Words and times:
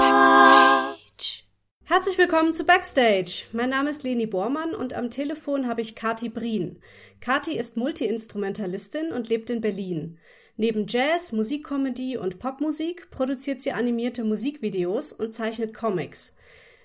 Backstage. 0.00 1.44
Herzlich 1.84 2.16
willkommen 2.16 2.54
zu 2.54 2.64
Backstage. 2.64 3.44
Mein 3.52 3.68
Name 3.68 3.90
ist 3.90 4.04
Leni 4.04 4.24
Bormann 4.24 4.74
und 4.74 4.94
am 4.94 5.10
Telefon 5.10 5.68
habe 5.68 5.82
ich 5.82 5.94
Kati 5.94 6.30
Brien. 6.30 6.80
Kati 7.20 7.58
ist 7.58 7.76
Multiinstrumentalistin 7.76 9.12
und 9.12 9.28
lebt 9.28 9.50
in 9.50 9.60
Berlin. 9.60 10.16
Neben 10.56 10.86
Jazz, 10.86 11.32
Musikkomödie 11.32 12.16
und 12.16 12.38
Popmusik 12.38 13.10
produziert 13.10 13.60
sie 13.60 13.72
animierte 13.72 14.24
Musikvideos 14.24 15.12
und 15.12 15.34
zeichnet 15.34 15.74
Comics. 15.74 16.34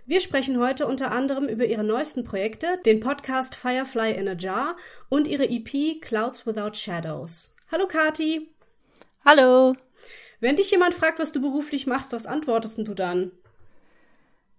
Wir 0.05 0.19
sprechen 0.19 0.59
heute 0.59 0.85
unter 0.85 1.13
anderem 1.13 1.47
über 1.47 1.63
ihre 1.63 1.85
neuesten 1.85 2.25
Projekte, 2.25 2.77
den 2.85 2.99
Podcast 2.99 3.55
Firefly 3.55 4.15
in 4.15 4.27
a 4.27 4.33
Jar 4.33 4.75
und 5.07 5.29
ihre 5.29 5.49
EP 5.49 6.01
Clouds 6.01 6.45
Without 6.45 6.73
Shadows. 6.73 7.55
Hallo 7.71 7.87
Kati. 7.87 8.52
Hallo. 9.25 9.75
Wenn 10.41 10.57
dich 10.57 10.69
jemand 10.71 10.93
fragt, 10.93 11.19
was 11.19 11.31
du 11.31 11.39
beruflich 11.39 11.87
machst, 11.87 12.11
was 12.11 12.25
antwortest 12.25 12.77
du 12.79 12.93
dann? 12.93 13.31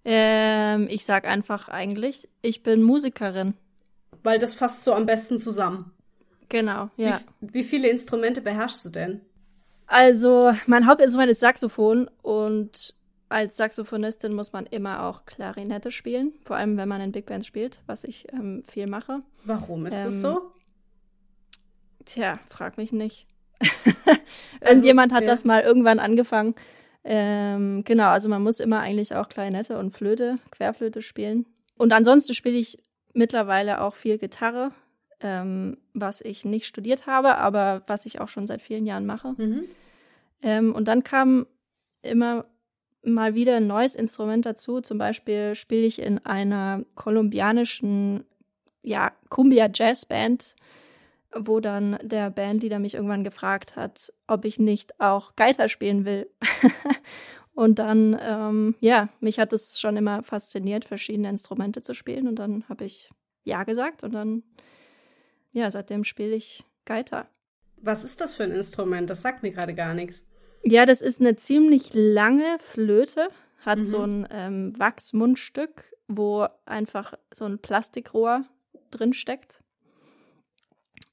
Ähm, 0.05 0.89
ich 0.91 1.05
sag 1.05 1.27
einfach 1.27 1.69
eigentlich, 1.69 2.29
ich 2.41 2.63
bin 2.63 2.83
Musikerin. 2.83 3.55
Weil 4.23 4.39
das 4.39 4.55
fasst 4.55 4.85
so 4.85 4.95
am 4.95 5.05
besten 5.05 5.37
zusammen. 5.37 5.93
Genau, 6.49 6.89
ja. 6.97 7.21
Wie, 7.41 7.55
wie 7.55 7.63
viele 7.63 7.89
Instrumente 7.89 8.41
beherrschst 8.41 8.85
du 8.87 8.91
denn? 8.91 9.21
Also, 9.87 10.55
mein 10.67 10.87
Hauptinstrument 10.87 11.31
ist 11.31 11.41
Saxophon 11.41 12.09
und 12.23 12.95
als 13.29 13.57
Saxophonistin 13.57 14.33
muss 14.33 14.53
man 14.53 14.65
immer 14.67 15.03
auch 15.03 15.27
Klarinette 15.27 15.91
spielen, 15.91 16.33
vor 16.45 16.57
allem 16.57 16.77
wenn 16.79 16.89
man 16.89 17.01
in 17.03 17.13
Big 17.13 17.27
Bands 17.27 17.47
spielt, 17.47 17.83
was 17.87 18.05
ich 18.05 18.33
ähm, 18.33 18.63
viel 18.67 18.87
mache. 18.87 19.21
Warum 19.45 19.85
ist 19.85 19.97
ähm, 19.97 20.05
das 20.05 20.21
so? 20.21 20.53
Tja, 22.07 22.39
frag 22.49 22.79
mich 22.79 22.93
nicht. 22.93 23.27
Also, 24.61 24.89
hat 24.89 25.13
ja. 25.13 25.21
das 25.21 25.45
mal 25.45 25.61
irgendwann 25.61 25.99
angefangen. 25.99 26.55
Ähm, 27.05 27.85
genau, 27.85 28.09
also 28.09 28.31
man 28.31 28.43
muss 28.43 28.61
immer 28.61 28.81
eigentlich 28.81 29.15
auch 29.15 29.29
Klarinette 29.29 29.79
und 29.79 29.91
Flöte, 29.91 30.39
Querflöte 30.51 31.03
spielen. 31.03 31.45
Und 31.77 31.93
ansonsten 31.93 32.35
spiele 32.35 32.57
ich 32.57 32.79
mittlerweile 33.13 33.83
auch 33.83 33.95
viel 33.95 34.17
Gitarre, 34.17 34.73
ähm, 35.21 35.77
was 35.93 36.23
ich 36.23 36.47
nicht 36.47 36.67
studiert 36.67 37.07
habe, 37.07 37.37
aber 37.37 37.83
was 37.87 38.07
ich 38.07 38.21
auch 38.21 38.29
schon 38.29 38.47
seit 38.47 38.63
vielen 38.63 38.87
Jahren 38.87 39.05
mache. 39.05 39.35
Mhm. 39.37 39.65
Ähm, 40.43 40.75
und 40.75 40.89
dann 40.89 41.05
kam 41.05 41.47
immer 42.01 42.47
mal 43.03 43.35
wieder 43.35 43.57
ein 43.57 43.67
neues 43.67 43.95
Instrument 43.95 44.47
dazu. 44.47 44.81
Zum 44.81 44.99
Beispiel 44.99 45.55
spiele 45.55 45.87
ich 45.87 46.01
in 46.01 46.25
einer 46.25 46.85
kolumbianischen, 46.95 48.25
ja, 48.83 49.13
Cumbia 49.29 49.69
Jazz 49.73 50.07
Band, 50.07 50.55
wo 51.37 51.61
dann 51.61 51.99
der 52.03 52.31
Bandleader 52.31 52.79
mich 52.79 52.95
irgendwann 52.95 53.25
gefragt 53.25 53.77
hat, 53.77 54.13
ob 54.27 54.45
ich 54.45 54.59
nicht 54.59 55.01
auch 55.01 55.37
Geiter 55.37 55.69
spielen 55.69 56.05
will. 56.05 56.31
und 57.55 57.79
dann, 57.79 58.17
ähm, 58.21 58.75
ja, 58.81 59.09
mich 59.21 59.39
hat 59.39 59.53
es 59.53 59.81
schon 59.81 59.97
immer 59.97 60.23
fasziniert, 60.23 60.85
verschiedene 60.85 61.29
Instrumente 61.29 61.83
zu 61.83 61.95
spielen. 61.95 62.29
Und 62.29 62.39
dann 62.39 62.65
habe 62.69 62.85
ich 62.85 63.11
ja 63.45 63.65
gesagt 63.65 64.03
und 64.03 64.13
dann, 64.13 64.43
ja, 65.53 65.71
seitdem 65.71 66.05
spiele 66.05 66.35
ich 66.35 66.65
Geiter. 66.85 67.27
Was 67.77 68.05
ist 68.05 68.21
das 68.21 68.35
für 68.35 68.45
ein 68.45 68.53
Instrument? 68.53 69.11
Das 69.11 69.23
sagt 69.23 69.43
mir 69.43 69.53
gerade 69.53 69.75
gar 69.75 69.95
nichts. 69.95 70.25
Ja, 70.63 70.87
das 70.87 71.03
ist 71.03 71.21
eine 71.21 71.37
ziemlich 71.37 71.91
lange 71.93 72.59
Flöte, 72.59 73.29
hat 73.61 73.79
mhm. 73.79 73.83
so 73.83 74.03
ein 74.03 74.29
ähm, 74.31 74.79
Wachsmundstück, 74.79 75.85
wo 76.09 76.47
einfach 76.65 77.15
so 77.33 77.45
ein 77.45 77.59
Plastikrohr 77.59 78.45
drin 78.91 79.13
steckt. 79.13 79.64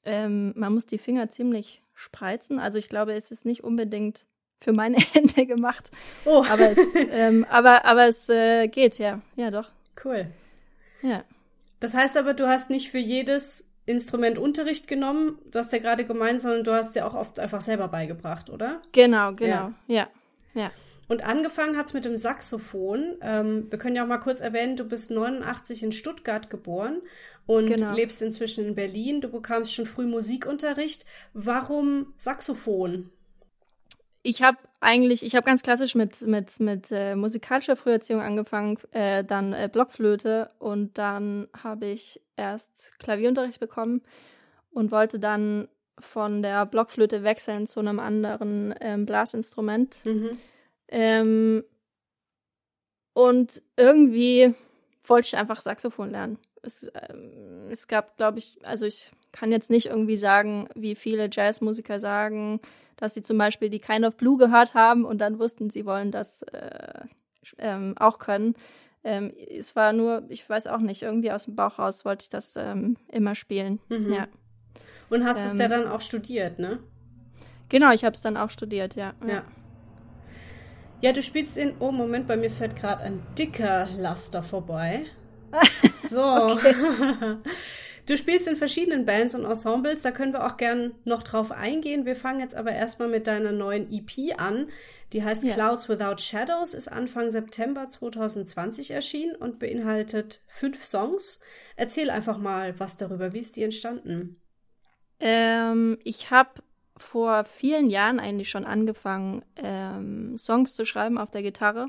Ähm, 0.03 0.53
man 0.55 0.73
muss 0.73 0.85
die 0.85 0.97
Finger 0.97 1.29
ziemlich 1.29 1.81
spreizen. 1.93 2.59
Also 2.59 2.79
ich 2.79 2.89
glaube, 2.89 3.13
es 3.13 3.31
ist 3.31 3.45
nicht 3.45 3.63
unbedingt 3.63 4.25
für 4.59 4.73
meine 4.73 4.97
Hände 5.13 5.45
gemacht. 5.45 5.91
Oh. 6.25 6.43
Aber 6.49 6.71
es, 6.71 6.79
ähm, 6.95 7.45
aber, 7.49 7.85
aber 7.85 8.07
es 8.07 8.29
äh, 8.29 8.67
geht, 8.67 8.97
ja. 8.99 9.21
Ja, 9.35 9.51
doch. 9.51 9.69
Cool. 10.03 10.27
Ja. 11.01 11.23
Das 11.79 11.93
heißt 11.93 12.17
aber, 12.17 12.33
du 12.33 12.47
hast 12.47 12.69
nicht 12.69 12.91
für 12.91 12.99
jedes 12.99 13.67
Instrument 13.85 14.37
Unterricht 14.37 14.87
genommen, 14.87 15.39
du 15.49 15.59
hast 15.59 15.73
ja 15.73 15.79
gerade 15.79 16.05
gemeint, 16.05 16.39
sondern 16.39 16.63
du 16.63 16.71
hast 16.71 16.95
ja 16.95 17.07
auch 17.07 17.15
oft 17.15 17.39
einfach 17.39 17.61
selber 17.61 17.87
beigebracht, 17.87 18.49
oder? 18.49 18.81
Genau, 18.91 19.33
genau, 19.33 19.49
ja. 19.55 19.73
ja. 19.87 20.07
ja. 20.53 20.71
Und 21.07 21.25
angefangen 21.25 21.75
hat's 21.75 21.93
mit 21.93 22.05
dem 22.05 22.15
Saxophon. 22.15 23.17
Ähm, 23.21 23.69
wir 23.69 23.79
können 23.79 23.95
ja 23.95 24.03
auch 24.03 24.07
mal 24.07 24.19
kurz 24.19 24.39
erwähnen, 24.39 24.77
du 24.77 24.85
bist 24.85 25.11
89 25.11 25.83
in 25.83 25.91
Stuttgart 25.91 26.49
geboren 26.49 27.01
und 27.45 27.67
genau. 27.67 27.93
lebst 27.93 28.21
inzwischen 28.21 28.65
in 28.65 28.75
Berlin. 28.75 29.21
Du 29.21 29.29
bekamst 29.29 29.73
schon 29.73 29.85
früh 29.85 30.05
Musikunterricht. 30.05 31.05
Warum 31.33 32.13
Saxophon? 32.17 33.09
ich 34.23 34.43
habe 34.43 34.57
eigentlich, 34.79 35.23
ich 35.23 35.35
habe 35.35 35.45
ganz 35.45 35.63
klassisch 35.63 35.95
mit, 35.95 36.21
mit, 36.21 36.59
mit 36.59 36.91
äh, 36.91 37.15
musikalischer 37.15 37.75
Früherziehung 37.75 38.21
angefangen, 38.21 38.77
äh, 38.91 39.23
dann 39.23 39.53
äh, 39.53 39.69
Blockflöte 39.71 40.51
und 40.59 40.97
dann 40.97 41.47
habe 41.57 41.87
ich 41.87 42.21
erst 42.35 42.93
Klavierunterricht 42.99 43.59
bekommen 43.59 44.01
und 44.71 44.91
wollte 44.91 45.19
dann 45.19 45.67
von 45.99 46.41
der 46.41 46.65
Blockflöte 46.65 47.23
wechseln 47.23 47.67
zu 47.67 47.79
einem 47.79 47.99
anderen 47.99 48.73
ähm, 48.79 49.05
Blasinstrument. 49.05 50.01
Mhm. 50.05 50.37
Ähm, 50.87 51.63
und 53.13 53.61
irgendwie 53.75 54.55
wollte 55.03 55.27
ich 55.27 55.37
einfach 55.37 55.61
Saxophon 55.61 56.11
lernen. 56.11 56.37
Es, 56.63 56.89
ähm, 57.09 57.69
es 57.69 57.87
gab, 57.87 58.17
glaube 58.17 58.39
ich, 58.39 58.59
also 58.63 58.85
ich 58.85 59.11
kann 59.31 59.51
jetzt 59.51 59.69
nicht 59.69 59.87
irgendwie 59.87 60.17
sagen, 60.17 60.67
wie 60.75 60.95
viele 60.95 61.29
Jazzmusiker 61.31 61.99
sagen, 61.99 62.59
dass 62.97 63.13
sie 63.13 63.23
zum 63.23 63.37
Beispiel 63.37 63.69
die 63.69 63.79
Kind 63.79 64.05
of 64.05 64.17
Blue 64.17 64.37
gehört 64.37 64.73
haben 64.73 65.05
und 65.05 65.19
dann 65.19 65.39
wussten, 65.39 65.69
sie 65.69 65.85
wollen 65.85 66.11
das 66.11 66.43
äh, 66.43 67.05
ähm, 67.57 67.95
auch 67.97 68.19
können. 68.19 68.55
Ähm, 69.03 69.33
es 69.35 69.75
war 69.75 69.93
nur, 69.93 70.23
ich 70.29 70.47
weiß 70.47 70.67
auch 70.67 70.79
nicht, 70.79 71.01
irgendwie 71.01 71.31
aus 71.31 71.45
dem 71.45 71.55
Bauch 71.55 71.79
raus 71.79 72.05
wollte 72.05 72.23
ich 72.23 72.29
das 72.29 72.55
ähm, 72.55 72.97
immer 73.11 73.33
spielen. 73.33 73.79
Mhm. 73.89 74.13
Ja. 74.13 74.27
Und 75.09 75.25
hast 75.25 75.45
es 75.45 75.57
ja 75.57 75.65
ähm, 75.65 75.71
dann 75.71 75.87
auch 75.87 76.01
studiert, 76.01 76.59
ne? 76.59 76.79
Genau, 77.69 77.91
ich 77.91 78.03
habe 78.03 78.13
es 78.13 78.21
dann 78.21 78.37
auch 78.37 78.49
studiert, 78.49 78.95
ja. 78.95 79.13
ja. 79.27 79.43
Ja, 81.01 81.13
du 81.13 81.23
spielst 81.23 81.57
in. 81.57 81.73
Oh, 81.79 81.91
Moment, 81.91 82.27
bei 82.27 82.37
mir 82.37 82.51
fährt 82.51 82.75
gerade 82.75 83.01
ein 83.03 83.23
dicker 83.37 83.87
Laster 83.97 84.43
vorbei. 84.43 85.05
So. 86.11 86.59
Du 88.07 88.17
spielst 88.17 88.47
in 88.47 88.55
verschiedenen 88.55 89.05
Bands 89.05 89.35
und 89.35 89.45
Ensembles, 89.45 90.01
da 90.01 90.11
können 90.11 90.33
wir 90.33 90.45
auch 90.45 90.57
gern 90.57 90.93
noch 91.05 91.23
drauf 91.23 91.51
eingehen. 91.51 92.05
Wir 92.05 92.15
fangen 92.15 92.39
jetzt 92.39 92.55
aber 92.55 92.71
erstmal 92.71 93.07
mit 93.07 93.27
deiner 93.27 93.51
neuen 93.51 93.91
EP 93.91 94.37
an. 94.39 94.67
Die 95.13 95.23
heißt 95.23 95.43
ja. 95.43 95.53
Clouds 95.53 95.87
Without 95.87 96.17
Shadows, 96.17 96.73
ist 96.73 96.87
Anfang 96.87 97.29
September 97.29 97.87
2020 97.87 98.91
erschienen 98.91 99.35
und 99.35 99.59
beinhaltet 99.59 100.41
fünf 100.47 100.83
Songs. 100.83 101.39
Erzähl 101.75 102.09
einfach 102.09 102.37
mal 102.37 102.79
was 102.79 102.97
darüber. 102.97 103.33
Wie 103.33 103.39
ist 103.39 103.55
die 103.55 103.63
entstanden? 103.63 104.41
Ähm, 105.19 105.99
ich 106.03 106.31
habe 106.31 106.61
vor 106.97 107.45
vielen 107.45 107.89
Jahren 107.89 108.19
eigentlich 108.19 108.49
schon 108.49 108.65
angefangen, 108.65 109.43
ähm, 109.55 110.37
Songs 110.37 110.73
zu 110.73 110.85
schreiben 110.85 111.17
auf 111.17 111.29
der 111.29 111.43
Gitarre 111.43 111.87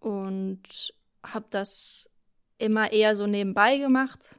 und 0.00 0.94
habe 1.22 1.46
das 1.50 2.10
immer 2.58 2.92
eher 2.92 3.16
so 3.16 3.26
nebenbei 3.26 3.78
gemacht 3.78 4.38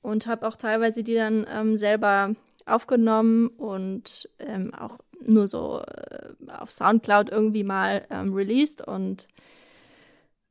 und 0.00 0.26
habe 0.26 0.46
auch 0.46 0.56
teilweise 0.56 1.02
die 1.02 1.14
dann 1.14 1.46
ähm, 1.52 1.76
selber 1.76 2.34
aufgenommen 2.66 3.48
und 3.48 4.28
ähm, 4.38 4.74
auch 4.74 4.98
nur 5.20 5.48
so 5.48 5.82
äh, 5.82 6.34
auf 6.58 6.72
Soundcloud 6.72 7.30
irgendwie 7.30 7.64
mal 7.64 8.06
ähm, 8.10 8.32
released 8.34 8.86
und 8.86 9.28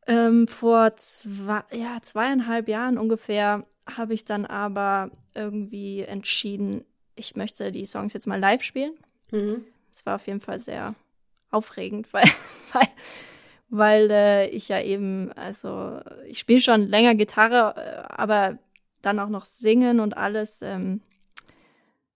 ähm, 0.07 0.47
vor 0.47 0.97
zwei, 0.97 1.63
ja, 1.72 2.00
zweieinhalb 2.02 2.68
Jahren 2.68 2.97
ungefähr 2.97 3.66
habe 3.85 4.14
ich 4.14 4.26
dann 4.26 4.46
aber 4.46 5.11
irgendwie 5.34 6.02
entschieden, 6.02 6.85
ich 7.16 7.35
möchte 7.35 7.72
die 7.72 7.85
Songs 7.85 8.14
jetzt 8.14 8.28
mal 8.28 8.40
live 8.40 8.64
spielen. 8.64 8.94
Es 9.32 9.41
mhm. 9.41 9.66
war 10.05 10.16
auf 10.16 10.28
jeden 10.28 10.41
Fall 10.41 10.59
sehr 10.59 10.96
aufregend, 11.52 12.11
weil, 12.14 12.29
weil, 12.73 12.87
weil 13.72 14.12
äh, 14.12 14.47
ich 14.50 14.68
ja 14.68 14.82
eben, 14.82 15.32
also 15.32 16.02
ich 16.28 16.40
spiele 16.40 16.59
schon 16.59 16.84
länger 16.84 17.16
Gitarre, 17.16 17.73
äh, 17.78 18.03
aber 18.09 18.59
dann 19.02 19.20
auch 19.20 19.29
noch 19.29 19.46
singen 19.46 20.02
und 20.02 20.16
alles. 20.16 20.62
Ähm, 20.62 21.02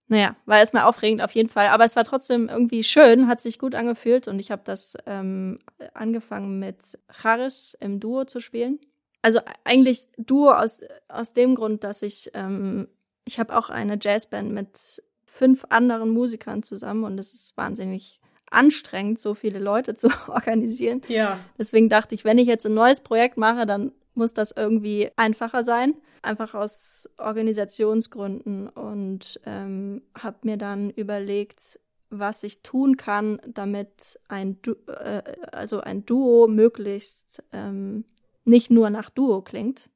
naja, 0.06 0.36
war 0.44 0.58
erstmal 0.58 0.84
aufregend 0.84 1.22
auf 1.22 1.32
jeden 1.32 1.48
Fall. 1.48 1.68
Aber 1.68 1.84
es 1.84 1.96
war 1.96 2.04
trotzdem 2.04 2.48
irgendwie 2.48 2.84
schön, 2.84 3.26
hat 3.26 3.40
sich 3.40 3.58
gut 3.58 3.74
angefühlt 3.74 4.28
und 4.28 4.38
ich 4.38 4.50
habe 4.50 4.62
das 4.64 4.96
ähm, 5.06 5.58
angefangen 5.94 6.60
mit 6.60 6.98
Charis 7.10 7.76
im 7.80 7.98
Duo 8.00 8.24
zu 8.24 8.38
spielen. 8.40 8.78
Also 9.22 9.40
eigentlich 9.64 10.08
Duo 10.18 10.52
aus, 10.52 10.80
aus 11.08 11.32
dem 11.32 11.54
Grund, 11.54 11.84
dass 11.84 12.02
ich, 12.02 12.30
ähm, 12.34 12.86
ich 13.24 13.40
habe 13.40 13.56
auch 13.56 13.70
eine 13.70 13.98
Jazzband 14.00 14.52
mit 14.52 15.02
fünf 15.24 15.64
anderen 15.70 16.10
Musikern 16.10 16.62
zusammen 16.62 17.04
und 17.04 17.18
es 17.18 17.32
ist 17.32 17.56
wahnsinnig 17.56 18.20
anstrengend, 18.50 19.20
so 19.20 19.34
viele 19.34 19.58
Leute 19.58 19.94
zu 19.96 20.08
organisieren. 20.28 21.02
Ja. 21.08 21.38
Deswegen 21.58 21.88
dachte 21.88 22.14
ich, 22.14 22.24
wenn 22.24 22.38
ich 22.38 22.48
jetzt 22.48 22.66
ein 22.66 22.74
neues 22.74 23.00
Projekt 23.00 23.36
mache, 23.36 23.66
dann 23.66 23.92
muss 24.14 24.32
das 24.32 24.52
irgendwie 24.52 25.10
einfacher 25.16 25.62
sein, 25.62 25.94
einfach 26.22 26.54
aus 26.54 27.08
Organisationsgründen 27.18 28.68
und 28.68 29.40
ähm, 29.44 30.02
habe 30.16 30.38
mir 30.42 30.56
dann 30.56 30.90
überlegt, 30.90 31.78
was 32.10 32.42
ich 32.42 32.62
tun 32.62 32.96
kann, 32.96 33.40
damit 33.46 34.18
ein, 34.28 34.58
du 34.62 34.72
äh, 34.86 35.22
also 35.52 35.80
ein 35.80 36.06
Duo 36.06 36.46
möglichst 36.46 37.42
ähm, 37.52 38.04
nicht 38.44 38.70
nur 38.70 38.90
nach 38.90 39.10
Duo 39.10 39.42
klingt. 39.42 39.90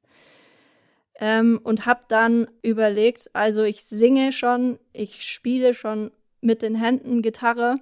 Ähm, 1.15 1.59
und 1.63 1.85
habe 1.85 2.01
dann 2.07 2.47
überlegt, 2.61 3.29
also 3.33 3.63
ich 3.63 3.83
singe 3.83 4.31
schon, 4.31 4.79
ich 4.91 5.23
spiele 5.23 5.73
schon 5.73 6.11
mit 6.41 6.61
den 6.61 6.75
Händen 6.75 7.21
Gitarre, 7.21 7.75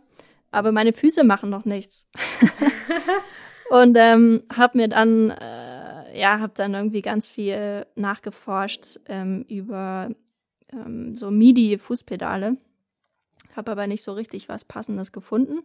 aber 0.52 0.72
meine 0.72 0.94
Füße 0.94 1.24
machen 1.24 1.50
noch 1.50 1.66
nichts. 1.66 2.10
und 3.70 3.96
ähm, 3.98 4.44
habe 4.54 4.78
mir 4.78 4.88
dann, 4.88 5.30
äh, 5.32 6.20
ja, 6.20 6.40
habe 6.40 6.54
dann 6.56 6.74
irgendwie 6.74 7.02
ganz 7.02 7.28
viel 7.28 7.86
nachgeforscht 7.96 9.00
ähm, 9.08 9.46
über 9.48 10.10
ähm, 10.72 11.18
so 11.18 11.32
MIDI-Fußpedale. 11.32 12.58
Habe 13.56 13.72
aber 13.72 13.88
nicht 13.88 14.04
so 14.04 14.14
richtig 14.14 14.50
was 14.50 14.66
Passendes 14.66 15.12
gefunden. 15.12 15.64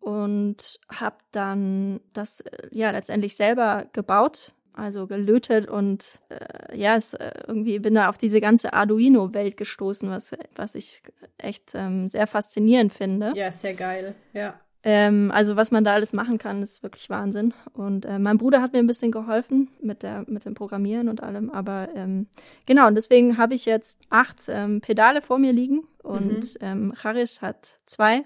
Und 0.00 0.80
habe 0.90 1.18
dann 1.30 2.00
das 2.14 2.40
äh, 2.40 2.68
ja 2.70 2.90
letztendlich 2.90 3.36
selber 3.36 3.86
gebaut, 3.92 4.54
also 4.74 5.06
gelötet 5.06 5.68
und 5.68 6.20
äh, 6.28 6.76
ja, 6.76 6.96
es, 6.96 7.14
äh, 7.14 7.32
irgendwie 7.46 7.78
bin 7.78 7.94
da 7.94 8.08
auf 8.08 8.18
diese 8.18 8.40
ganze 8.40 8.72
Arduino-Welt 8.72 9.56
gestoßen, 9.56 10.10
was, 10.10 10.34
was 10.56 10.74
ich 10.74 11.02
echt 11.38 11.72
ähm, 11.74 12.08
sehr 12.08 12.26
faszinierend 12.26 12.92
finde. 12.92 13.32
Ja, 13.34 13.50
sehr 13.50 13.74
geil, 13.74 14.14
ja. 14.32 14.58
Ähm, 14.82 15.30
also 15.34 15.56
was 15.56 15.70
man 15.70 15.84
da 15.84 15.92
alles 15.92 16.12
machen 16.12 16.38
kann, 16.38 16.62
ist 16.62 16.82
wirklich 16.82 17.10
Wahnsinn. 17.10 17.52
Und 17.74 18.06
äh, 18.06 18.18
mein 18.18 18.38
Bruder 18.38 18.62
hat 18.62 18.72
mir 18.72 18.78
ein 18.78 18.86
bisschen 18.86 19.12
geholfen 19.12 19.68
mit 19.82 20.02
der 20.02 20.24
mit 20.26 20.46
dem 20.46 20.54
Programmieren 20.54 21.08
und 21.08 21.22
allem. 21.22 21.50
Aber 21.50 21.88
ähm, 21.94 22.28
genau, 22.64 22.86
und 22.86 22.94
deswegen 22.94 23.36
habe 23.36 23.54
ich 23.54 23.66
jetzt 23.66 24.00
acht 24.08 24.38
ähm, 24.48 24.80
Pedale 24.80 25.20
vor 25.20 25.38
mir 25.38 25.52
liegen 25.52 25.82
und 26.02 26.54
mhm. 26.54 26.60
ähm, 26.60 26.94
Charis 27.00 27.42
hat 27.42 27.78
zwei 27.84 28.24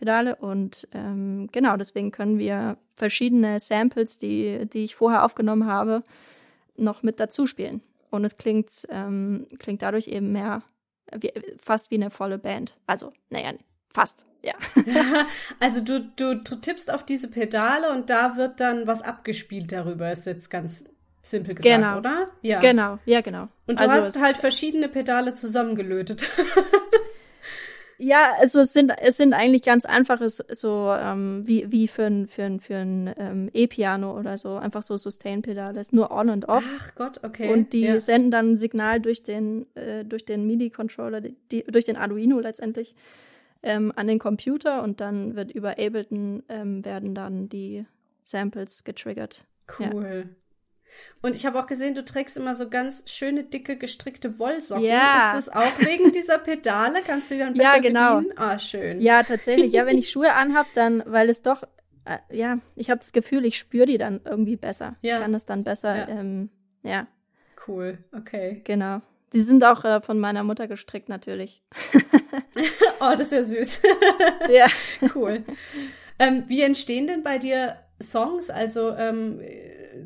Pedale 0.00 0.34
und 0.36 0.88
ähm, 0.92 1.48
genau, 1.52 1.76
deswegen 1.76 2.10
können 2.10 2.38
wir 2.38 2.76
verschiedene 2.94 3.60
Samples, 3.60 4.18
die 4.18 4.66
die 4.66 4.84
ich 4.84 4.96
vorher 4.96 5.24
aufgenommen 5.24 5.66
habe, 5.66 6.02
noch 6.76 7.02
mit 7.02 7.20
dazu 7.20 7.46
spielen. 7.46 7.82
Und 8.10 8.24
es 8.24 8.36
klingt 8.36 8.86
ähm, 8.90 9.46
klingt 9.58 9.82
dadurch 9.82 10.08
eben 10.08 10.32
mehr 10.32 10.62
wie, 11.16 11.32
fast 11.62 11.90
wie 11.90 11.96
eine 11.96 12.10
volle 12.10 12.38
Band. 12.38 12.76
Also, 12.86 13.12
naja, 13.28 13.52
Fast, 13.92 14.24
ja. 14.42 14.54
also 15.60 15.82
du, 15.82 16.00
du, 16.14 16.36
du 16.36 16.56
tippst 16.56 16.92
auf 16.92 17.04
diese 17.04 17.28
Pedale 17.28 17.90
und 17.90 18.08
da 18.08 18.36
wird 18.36 18.60
dann 18.60 18.86
was 18.86 19.02
abgespielt 19.02 19.72
darüber, 19.72 20.12
ist 20.12 20.26
jetzt 20.26 20.48
ganz 20.48 20.84
simpel 21.22 21.56
gesagt, 21.56 21.82
genau. 21.82 21.98
oder? 21.98 22.28
Ja. 22.42 22.60
Genau, 22.60 22.98
ja, 23.04 23.20
genau. 23.20 23.48
Und 23.66 23.80
du 23.80 23.84
also 23.84 23.96
hast 23.96 24.22
halt 24.22 24.36
verschiedene 24.36 24.88
Pedale 24.88 25.34
zusammengelötet. 25.34 26.28
ja, 28.00 28.32
also 28.38 28.60
es 28.60 28.72
sind, 28.72 28.92
es 28.98 29.18
sind 29.18 29.34
eigentlich 29.34 29.62
ganz 29.62 29.84
einfache, 29.84 30.28
so 30.30 30.94
ähm, 30.98 31.42
wie, 31.46 31.70
wie 31.70 31.86
für 31.86 32.04
ein, 32.04 32.26
für 32.26 32.44
ein, 32.44 32.58
für 32.58 32.76
ein 32.76 33.14
ähm, 33.18 33.50
E-Piano 33.52 34.18
oder 34.18 34.38
so, 34.38 34.56
einfach 34.56 34.82
so 34.82 34.96
Sustain-Pedale, 34.96 35.78
ist 35.78 35.92
nur 35.92 36.10
on 36.10 36.30
und 36.30 36.48
off. 36.48 36.64
Ach 36.78 36.94
Gott, 36.94 37.20
okay. 37.22 37.52
Und 37.52 37.72
die 37.72 37.82
ja. 37.82 38.00
senden 38.00 38.30
dann 38.30 38.52
ein 38.52 38.58
Signal 38.58 39.00
durch 39.00 39.22
den, 39.22 39.66
äh, 39.76 40.04
durch 40.04 40.24
den 40.24 40.46
MIDI-Controller, 40.46 41.20
durch 41.68 41.84
den 41.84 41.96
Arduino 41.96 42.40
letztendlich 42.40 42.94
ähm, 43.62 43.92
an 43.94 44.06
den 44.06 44.18
Computer 44.18 44.82
und 44.82 45.00
dann 45.00 45.36
wird 45.36 45.50
über 45.50 45.72
Ableton 45.72 46.42
ähm, 46.48 46.84
werden 46.84 47.14
dann 47.14 47.48
die 47.50 47.84
Samples 48.24 48.84
getriggert. 48.84 49.44
Cool. 49.78 50.24
Ja. 50.26 50.36
Und 51.22 51.34
ich 51.34 51.46
habe 51.46 51.58
auch 51.58 51.66
gesehen, 51.66 51.94
du 51.94 52.04
trägst 52.04 52.36
immer 52.36 52.54
so 52.54 52.68
ganz 52.68 53.04
schöne, 53.10 53.44
dicke, 53.44 53.76
gestrickte 53.76 54.38
Wollsocken. 54.38 54.84
Ja. 54.84 55.36
Ist 55.36 55.48
das 55.48 55.54
auch 55.54 55.78
wegen 55.80 56.12
dieser 56.14 56.38
Pedale? 56.38 57.00
Kannst 57.06 57.30
du 57.30 57.34
die 57.34 57.40
dann 57.40 57.54
besser 57.54 57.76
ja, 57.76 57.80
genau. 57.80 58.16
bedienen? 58.16 58.38
Ah, 58.38 58.58
schön. 58.58 59.00
Ja, 59.00 59.22
tatsächlich. 59.22 59.72
Ja, 59.72 59.86
wenn 59.86 59.98
ich 59.98 60.10
Schuhe 60.10 60.32
anhab, 60.32 60.66
dann, 60.74 61.02
weil 61.06 61.28
es 61.28 61.42
doch, 61.42 61.62
äh, 62.04 62.18
ja, 62.30 62.58
ich 62.76 62.90
habe 62.90 62.98
das 62.98 63.12
Gefühl, 63.12 63.44
ich 63.44 63.58
spüre 63.58 63.86
die 63.86 63.98
dann 63.98 64.20
irgendwie 64.24 64.56
besser. 64.56 64.96
Ja. 65.02 65.16
Ich 65.16 65.22
kann 65.22 65.32
das 65.32 65.46
dann 65.46 65.64
besser, 65.64 65.96
ja. 65.96 66.08
Ähm, 66.08 66.50
ja. 66.82 67.06
Cool, 67.66 67.98
okay. 68.16 68.62
Genau. 68.64 69.02
Die 69.32 69.40
sind 69.40 69.64
auch 69.64 69.84
äh, 69.84 70.00
von 70.00 70.18
meiner 70.18 70.42
Mutter 70.42 70.66
gestrickt, 70.66 71.08
natürlich. 71.08 71.62
oh, 73.00 73.12
das 73.16 73.32
ist 73.32 73.32
ja 73.32 73.42
süß. 73.42 73.82
ja. 74.50 74.66
Cool. 75.14 75.44
Ähm, 76.18 76.44
wie 76.48 76.62
entstehen 76.62 77.06
denn 77.06 77.22
bei 77.22 77.38
dir 77.38 77.76
Songs? 78.02 78.50
Also 78.50 78.94
ähm, 78.94 79.40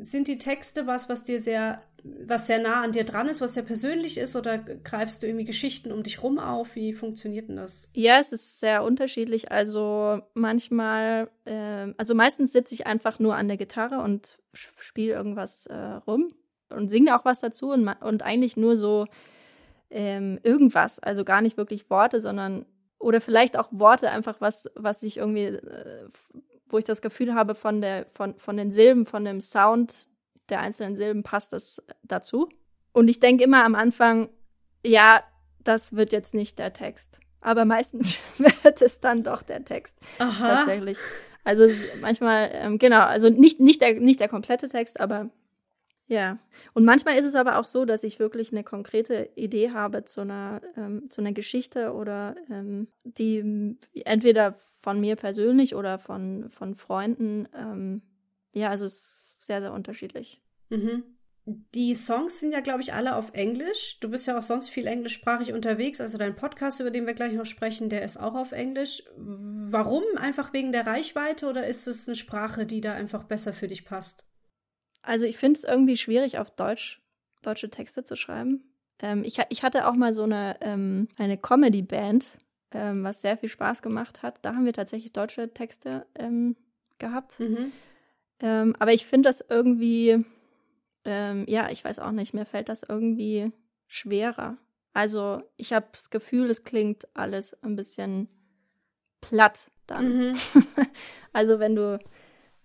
sind 0.01 0.27
die 0.27 0.37
Texte 0.37 0.87
was, 0.87 1.09
was 1.09 1.23
dir 1.23 1.39
sehr, 1.39 1.81
was 2.03 2.47
sehr 2.47 2.59
nah 2.59 2.83
an 2.83 2.91
dir 2.91 3.03
dran 3.03 3.27
ist, 3.27 3.41
was 3.41 3.53
sehr 3.53 3.63
persönlich 3.63 4.17
ist, 4.17 4.35
oder 4.35 4.57
greifst 4.57 5.23
du 5.23 5.27
irgendwie 5.27 5.45
Geschichten 5.45 5.91
um 5.91 6.03
dich 6.03 6.21
rum 6.23 6.39
auf? 6.39 6.75
Wie 6.75 6.93
funktioniert 6.93 7.49
denn 7.49 7.57
das? 7.57 7.89
Ja, 7.93 8.19
es 8.19 8.31
ist 8.31 8.59
sehr 8.59 8.83
unterschiedlich. 8.83 9.51
Also 9.51 10.21
manchmal, 10.33 11.29
äh, 11.45 11.93
also 11.97 12.15
meistens 12.15 12.51
sitze 12.53 12.73
ich 12.73 12.87
einfach 12.87 13.19
nur 13.19 13.35
an 13.35 13.47
der 13.47 13.57
Gitarre 13.57 14.01
und 14.01 14.37
spiele 14.53 15.13
irgendwas 15.13 15.65
äh, 15.67 15.75
rum 15.75 16.33
und 16.69 16.89
singe 16.89 17.17
auch 17.17 17.25
was 17.25 17.39
dazu 17.39 17.71
und, 17.71 17.87
und 17.87 18.23
eigentlich 18.23 18.57
nur 18.57 18.77
so 18.77 19.05
ähm, 19.89 20.39
irgendwas, 20.43 20.99
also 20.99 21.23
gar 21.23 21.41
nicht 21.41 21.57
wirklich 21.57 21.89
Worte, 21.89 22.21
sondern 22.21 22.65
oder 22.99 23.21
vielleicht 23.21 23.57
auch 23.57 23.67
Worte 23.71 24.09
einfach 24.09 24.41
was, 24.41 24.69
was 24.75 25.03
ich 25.03 25.17
irgendwie, 25.17 25.45
äh, 25.45 26.09
wo 26.75 26.77
ich 26.77 26.83
das 26.83 27.01
Gefühl 27.01 27.33
habe 27.33 27.55
von 27.55 27.79
der, 27.79 28.05
von, 28.13 28.37
von 28.37 28.57
den 28.57 28.73
Silben, 28.73 29.05
von 29.05 29.23
dem 29.23 29.39
Sound 29.39 30.09
der 30.49 30.59
einzelnen 30.59 30.97
Silben 30.97 31.23
passt 31.23 31.53
das 31.53 31.81
dazu. 32.03 32.49
Und 32.91 33.07
ich 33.07 33.21
denke 33.21 33.45
immer 33.45 33.63
am 33.63 33.75
Anfang, 33.75 34.27
ja, 34.85 35.23
das 35.63 35.95
wird 35.95 36.11
jetzt 36.11 36.33
nicht 36.33 36.59
der 36.59 36.73
Text. 36.73 37.21
Aber 37.39 37.63
meistens 37.63 38.19
wird 38.37 38.81
es 38.81 38.99
dann 38.99 39.23
doch 39.23 39.41
der 39.41 39.63
Text. 39.63 39.97
Aha. 40.19 40.57
Tatsächlich. 40.57 40.97
Also 41.45 41.65
manchmal, 42.01 42.49
ähm, 42.51 42.77
genau, 42.77 43.03
also 43.03 43.29
nicht, 43.29 43.61
nicht, 43.61 43.79
der, 43.79 44.01
nicht 44.01 44.19
der 44.19 44.27
komplette 44.27 44.67
Text, 44.67 44.99
aber 44.99 45.29
ja, 46.07 46.39
und 46.73 46.83
manchmal 46.83 47.15
ist 47.15 47.25
es 47.25 47.35
aber 47.35 47.57
auch 47.57 47.67
so, 47.67 47.85
dass 47.85 48.03
ich 48.03 48.19
wirklich 48.19 48.51
eine 48.51 48.65
konkrete 48.65 49.29
Idee 49.35 49.71
habe 49.71 50.03
zu 50.03 50.21
einer, 50.21 50.61
ähm, 50.75 51.09
zu 51.09 51.21
einer 51.21 51.31
Geschichte 51.31 51.93
oder 51.93 52.35
ähm, 52.51 52.89
die 53.05 53.77
entweder 54.03 54.55
von 54.85 54.99
mir 54.99 55.15
persönlich 55.15 55.73
oder 55.73 55.97
von, 55.97 56.47
von 56.49 56.75
Freunden, 56.75 57.47
ähm, 57.55 58.03
ja, 58.53 58.69
also 58.69 58.85
es 58.85 58.93
ist 58.93 59.35
sehr, 59.39 59.59
sehr 59.59 59.73
unterschiedlich. 59.73 60.43
Mhm. 60.69 61.03
Die 61.45 61.95
Songs 61.95 62.39
sind 62.39 62.51
ja, 62.51 62.59
glaube 62.59 62.83
ich, 62.83 62.93
alle 62.93 63.15
auf 63.15 63.33
Englisch. 63.33 63.99
Du 63.99 64.11
bist 64.11 64.27
ja 64.27 64.37
auch 64.37 64.43
sonst 64.43 64.69
viel 64.69 64.85
englischsprachig 64.85 65.53
unterwegs. 65.53 66.01
Also 66.01 66.19
dein 66.19 66.35
Podcast, 66.35 66.79
über 66.81 66.91
den 66.91 67.07
wir 67.07 67.15
gleich 67.15 67.33
noch 67.33 67.47
sprechen, 67.47 67.89
der 67.89 68.03
ist 68.03 68.17
auch 68.17 68.35
auf 68.35 68.51
Englisch. 68.51 69.01
Warum? 69.17 70.03
Einfach 70.17 70.53
wegen 70.53 70.71
der 70.71 70.85
Reichweite 70.85 71.47
oder 71.47 71.65
ist 71.65 71.87
es 71.87 72.07
eine 72.07 72.15
Sprache, 72.15 72.67
die 72.67 72.81
da 72.81 72.93
einfach 72.93 73.23
besser 73.23 73.53
für 73.53 73.67
dich 73.67 73.85
passt? 73.85 74.23
Also 75.01 75.25
ich 75.25 75.37
finde 75.37 75.57
es 75.57 75.63
irgendwie 75.63 75.97
schwierig, 75.97 76.37
auf 76.37 76.51
Deutsch 76.51 77.01
deutsche 77.41 77.71
Texte 77.71 78.03
zu 78.03 78.15
schreiben. 78.15 78.71
Ähm, 78.99 79.23
ich, 79.23 79.39
ich 79.49 79.63
hatte 79.63 79.87
auch 79.87 79.95
mal 79.95 80.13
so 80.13 80.23
eine, 80.23 80.57
ähm, 80.61 81.07
eine 81.17 81.39
Comedy-Band, 81.39 82.37
ähm, 82.75 83.03
was 83.03 83.21
sehr 83.21 83.37
viel 83.37 83.49
Spaß 83.49 83.81
gemacht 83.81 84.21
hat. 84.21 84.39
Da 84.41 84.53
haben 84.53 84.65
wir 84.65 84.73
tatsächlich 84.73 85.13
deutsche 85.13 85.53
Texte 85.53 86.05
ähm, 86.15 86.57
gehabt. 86.99 87.39
Mhm. 87.39 87.71
Ähm, 88.41 88.75
aber 88.79 88.93
ich 88.93 89.05
finde 89.05 89.29
das 89.29 89.43
irgendwie, 89.47 90.25
ähm, 91.05 91.45
ja, 91.47 91.69
ich 91.69 91.83
weiß 91.85 91.99
auch 91.99 92.11
nicht, 92.11 92.33
mir 92.33 92.45
fällt 92.45 92.67
das 92.67 92.83
irgendwie 92.83 93.51
schwerer. 93.87 94.57
Also 94.93 95.41
ich 95.55 95.71
habe 95.71 95.87
das 95.93 96.09
Gefühl, 96.09 96.49
es 96.49 96.65
klingt 96.65 97.07
alles 97.15 97.61
ein 97.63 97.77
bisschen 97.77 98.27
platt 99.21 99.71
dann. 99.87 100.17
Mhm. 100.17 100.35
also 101.33 101.59
wenn 101.59 101.75
du 101.75 101.97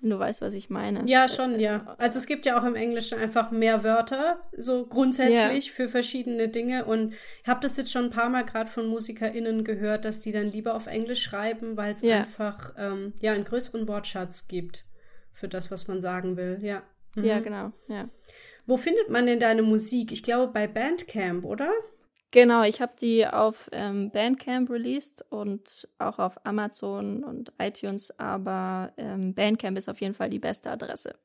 wenn 0.00 0.10
du 0.10 0.18
weißt, 0.18 0.40
was 0.40 0.54
ich 0.54 0.70
meine. 0.70 1.02
Ja, 1.06 1.28
schon, 1.28 1.60
ja. 1.60 1.94
Also 1.98 2.18
es 2.18 2.26
gibt 2.26 2.46
ja 2.46 2.58
auch 2.58 2.64
im 2.64 2.74
Englischen 2.74 3.18
einfach 3.18 3.50
mehr 3.50 3.84
Wörter, 3.84 4.40
so 4.56 4.86
grundsätzlich 4.86 5.66
yeah. 5.66 5.74
für 5.74 5.88
verschiedene 5.88 6.48
Dinge. 6.48 6.86
Und 6.86 7.12
ich 7.42 7.48
habe 7.48 7.60
das 7.60 7.76
jetzt 7.76 7.92
schon 7.92 8.06
ein 8.06 8.10
paar 8.10 8.30
Mal 8.30 8.44
gerade 8.44 8.70
von 8.70 8.86
MusikerInnen 8.86 9.62
gehört, 9.62 10.04
dass 10.04 10.20
die 10.20 10.32
dann 10.32 10.50
lieber 10.50 10.74
auf 10.74 10.86
Englisch 10.86 11.22
schreiben, 11.22 11.76
weil 11.76 11.92
es 11.92 12.02
yeah. 12.02 12.20
einfach 12.20 12.74
ähm, 12.78 13.12
ja 13.20 13.32
einen 13.32 13.44
größeren 13.44 13.88
Wortschatz 13.88 14.48
gibt 14.48 14.84
für 15.32 15.48
das, 15.48 15.70
was 15.70 15.86
man 15.86 16.00
sagen 16.00 16.36
will. 16.36 16.58
Ja. 16.62 16.82
Mhm. 17.14 17.24
Ja, 17.24 17.40
genau, 17.40 17.72
ja. 17.88 18.08
Wo 18.66 18.76
findet 18.76 19.10
man 19.10 19.26
denn 19.26 19.40
deine 19.40 19.62
Musik? 19.62 20.12
Ich 20.12 20.22
glaube 20.22 20.52
bei 20.52 20.66
Bandcamp, 20.66 21.44
oder? 21.44 21.70
Genau, 22.32 22.62
ich 22.62 22.80
habe 22.80 22.92
die 23.00 23.26
auf 23.26 23.68
ähm, 23.72 24.10
Bandcamp 24.10 24.70
released 24.70 25.24
und 25.30 25.88
auch 25.98 26.20
auf 26.20 26.44
Amazon 26.46 27.24
und 27.24 27.52
iTunes, 27.58 28.12
aber 28.18 28.92
ähm, 28.96 29.34
Bandcamp 29.34 29.76
ist 29.76 29.88
auf 29.88 30.00
jeden 30.00 30.14
Fall 30.14 30.30
die 30.30 30.38
beste 30.38 30.70
Adresse. 30.70 31.16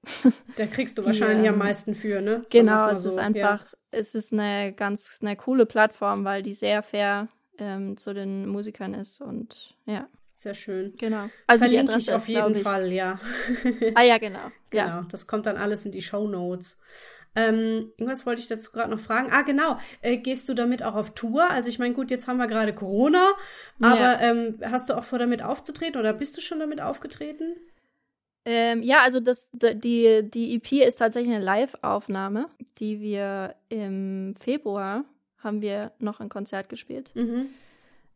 Da 0.56 0.66
kriegst 0.66 0.98
du 0.98 1.02
die, 1.04 1.08
wahrscheinlich 1.08 1.46
ähm, 1.46 1.54
am 1.54 1.60
meisten 1.60 1.94
für, 1.94 2.22
ne? 2.22 2.38
Sagen 2.38 2.48
genau, 2.50 2.90
es 2.90 3.04
so. 3.04 3.10
ist 3.10 3.20
einfach, 3.20 3.62
ja. 3.62 3.78
es 3.92 4.16
ist 4.16 4.34
eine 4.34 4.74
ganz 4.74 5.20
eine 5.22 5.36
coole 5.36 5.68
Plattform, 5.68 6.26
weil 6.26 6.42
die 6.42 6.54
sehr 6.54 6.82
fair 6.82 7.28
ähm, 7.60 7.98
zu 7.98 8.14
den 8.14 8.48
Musikern 8.48 8.96
ist 8.96 9.22
und 9.22 9.76
ja. 9.86 10.08
Sehr 10.34 10.54
schön. 10.54 10.94
Genau. 10.98 11.30
Also 11.48 11.66
Verlinke 11.66 11.86
die 11.86 11.92
Adresse 11.92 12.12
ich 12.12 12.16
auf 12.16 12.28
jeden 12.28 12.56
ist, 12.56 12.64
Fall, 12.64 12.92
ja. 12.92 13.20
ah 13.96 14.02
ja, 14.02 14.18
genau. 14.18 14.52
genau, 14.70 14.86
ja. 14.86 15.08
das 15.10 15.28
kommt 15.28 15.46
dann 15.46 15.56
alles 15.56 15.86
in 15.86 15.94
die 15.94 16.02
Show 16.02 16.28
Notes. 16.28 16.78
Ähm, 17.36 17.90
irgendwas 17.98 18.26
wollte 18.26 18.42
ich 18.42 18.48
dazu 18.48 18.72
gerade 18.72 18.90
noch 18.90 19.00
fragen. 19.00 19.30
Ah, 19.32 19.42
genau. 19.42 19.78
Äh, 20.02 20.18
gehst 20.18 20.48
du 20.48 20.54
damit 20.54 20.84
auch 20.84 20.96
auf 20.96 21.14
Tour? 21.14 21.50
Also 21.50 21.70
ich 21.70 21.80
meine, 21.80 21.94
gut, 21.94 22.10
jetzt 22.10 22.28
haben 22.28 22.38
wir 22.38 22.48
gerade 22.48 22.74
Corona, 22.74 23.34
aber 23.82 24.00
ja. 24.00 24.22
ähm, 24.22 24.58
hast 24.64 24.90
du 24.90 24.94
auch 24.94 25.04
vor, 25.04 25.20
damit 25.20 25.44
aufzutreten 25.44 26.00
oder 26.00 26.14
bist 26.14 26.38
du 26.38 26.42
schon 26.42 26.60
damit 26.60 26.82
aufgetreten? 26.82 27.56
Ähm, 28.46 28.84
ja, 28.84 29.02
also 29.02 29.20
das, 29.20 29.50
die, 29.52 30.22
die 30.24 30.56
EP 30.56 30.72
ist 30.86 30.98
tatsächlich 30.98 31.34
eine 31.34 31.44
Live-Aufnahme, 31.44 32.48
die 32.78 33.02
wir 33.02 33.56
im 33.70 34.36
Februar 34.40 35.04
haben 35.40 35.62
wir 35.62 35.92
noch 36.00 36.20
ein 36.20 36.30
Konzert 36.30 36.70
gespielt 36.70 37.12
mhm. 37.16 37.48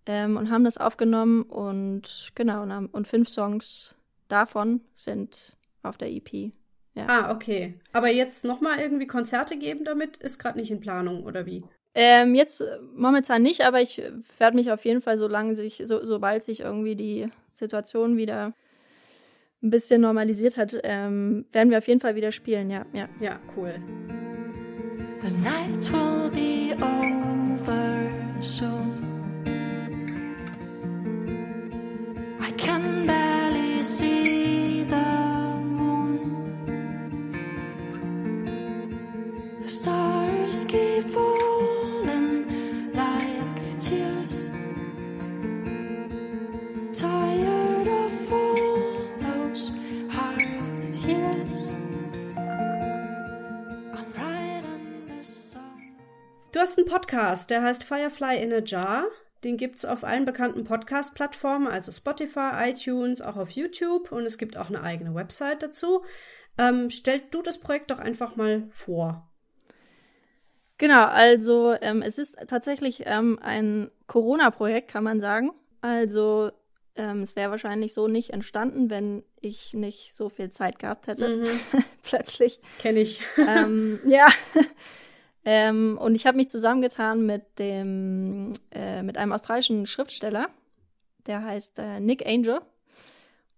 ähm, 0.05 0.37
und 0.37 0.49
haben 0.51 0.63
das 0.63 0.77
aufgenommen 0.77 1.43
und 1.43 2.31
genau 2.35 2.61
und, 2.63 2.71
haben, 2.71 2.87
und 2.87 3.07
fünf 3.07 3.29
Songs 3.29 3.95
davon 4.27 4.81
sind 4.95 5.55
auf 5.81 5.97
der 5.97 6.11
EP. 6.11 6.51
Ja. 6.95 7.05
Ah, 7.07 7.31
okay. 7.31 7.79
Aber 7.91 8.09
jetzt 8.09 8.45
nochmal 8.45 8.79
irgendwie 8.79 9.07
Konzerte 9.07 9.57
geben 9.57 9.85
damit 9.85 10.17
ist 10.17 10.39
gerade 10.39 10.57
nicht 10.57 10.71
in 10.71 10.79
Planung, 10.79 11.23
oder 11.23 11.45
wie? 11.45 11.63
Ähm, 11.95 12.35
jetzt 12.35 12.63
momentan 12.95 13.41
nicht, 13.41 13.61
aber 13.61 13.81
ich 13.81 14.01
werde 14.37 14.55
mich 14.55 14.71
auf 14.71 14.85
jeden 14.85 15.01
Fall, 15.01 15.17
solange 15.17 15.55
sich, 15.55 15.81
so, 15.85 16.03
sobald 16.03 16.43
sich 16.43 16.61
irgendwie 16.61 16.95
die 16.95 17.29
Situation 17.53 18.15
wieder 18.17 18.53
ein 19.61 19.69
bisschen 19.69 20.01
normalisiert 20.01 20.57
hat, 20.57 20.79
ähm, 20.83 21.45
werden 21.51 21.69
wir 21.69 21.79
auf 21.79 21.87
jeden 21.87 21.99
Fall 21.99 22.15
wieder 22.15 22.31
spielen, 22.31 22.69
ja. 22.69 22.85
Ja, 22.93 23.09
ja 23.19 23.39
cool. 23.55 23.73
The 25.21 25.31
night 25.31 25.91
will 25.91 26.29
be 26.31 26.75
over 26.81 28.09
soon. 28.41 29.09
I 32.39 32.51
can 32.55 33.05
barely 33.05 33.83
see 33.83 34.18
einen 56.79 56.87
Podcast, 56.87 57.49
der 57.49 57.61
heißt 57.61 57.83
Firefly 57.83 58.41
in 58.41 58.53
a 58.53 58.61
Jar. 58.63 59.05
Den 59.43 59.57
gibt 59.57 59.77
es 59.77 59.85
auf 59.85 60.03
allen 60.03 60.25
bekannten 60.25 60.63
Podcast-Plattformen, 60.63 61.67
also 61.67 61.91
Spotify, 61.91 62.69
iTunes, 62.69 63.21
auch 63.21 63.35
auf 63.35 63.51
YouTube 63.51 64.11
und 64.11 64.25
es 64.25 64.37
gibt 64.37 64.57
auch 64.57 64.69
eine 64.69 64.81
eigene 64.81 65.13
Website 65.13 65.61
dazu. 65.63 66.03
Ähm, 66.57 66.89
stell 66.89 67.21
du 67.31 67.41
das 67.41 67.57
Projekt 67.57 67.91
doch 67.91 67.99
einfach 67.99 68.35
mal 68.35 68.63
vor. 68.69 69.27
Genau, 70.77 71.05
also 71.05 71.75
ähm, 71.81 72.01
es 72.01 72.17
ist 72.17 72.37
tatsächlich 72.47 73.03
ähm, 73.05 73.39
ein 73.41 73.91
Corona-Projekt, 74.07 74.89
kann 74.89 75.03
man 75.03 75.19
sagen. 75.19 75.51
Also 75.81 76.51
ähm, 76.95 77.21
es 77.21 77.35
wäre 77.35 77.51
wahrscheinlich 77.51 77.93
so 77.93 78.07
nicht 78.07 78.31
entstanden, 78.31 78.89
wenn 78.89 79.23
ich 79.41 79.73
nicht 79.73 80.13
so 80.15 80.29
viel 80.29 80.49
Zeit 80.49 80.79
gehabt 80.79 81.07
hätte. 81.07 81.35
Mhm. 81.35 81.59
Plötzlich. 82.03 82.59
Kenne 82.79 82.99
ich. 82.99 83.21
Ähm, 83.37 83.99
ja. 84.05 84.27
Ähm, 85.45 85.97
und 85.99 86.15
ich 86.15 86.27
habe 86.27 86.37
mich 86.37 86.49
zusammengetan 86.49 87.25
mit 87.25 87.59
dem, 87.59 88.53
äh, 88.71 89.03
mit 89.03 89.17
einem 89.17 89.31
australischen 89.31 89.85
Schriftsteller, 89.85 90.49
der 91.27 91.43
heißt 91.43 91.79
äh, 91.79 91.99
Nick 91.99 92.25
Angel. 92.25 92.59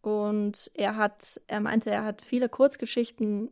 Und 0.02 0.72
er 0.74 0.96
hat, 0.96 1.40
er 1.48 1.60
meinte, 1.60 1.92
er 1.92 2.04
hat 2.04 2.22
viele 2.22 2.50
Kurzgeschichten, 2.50 3.52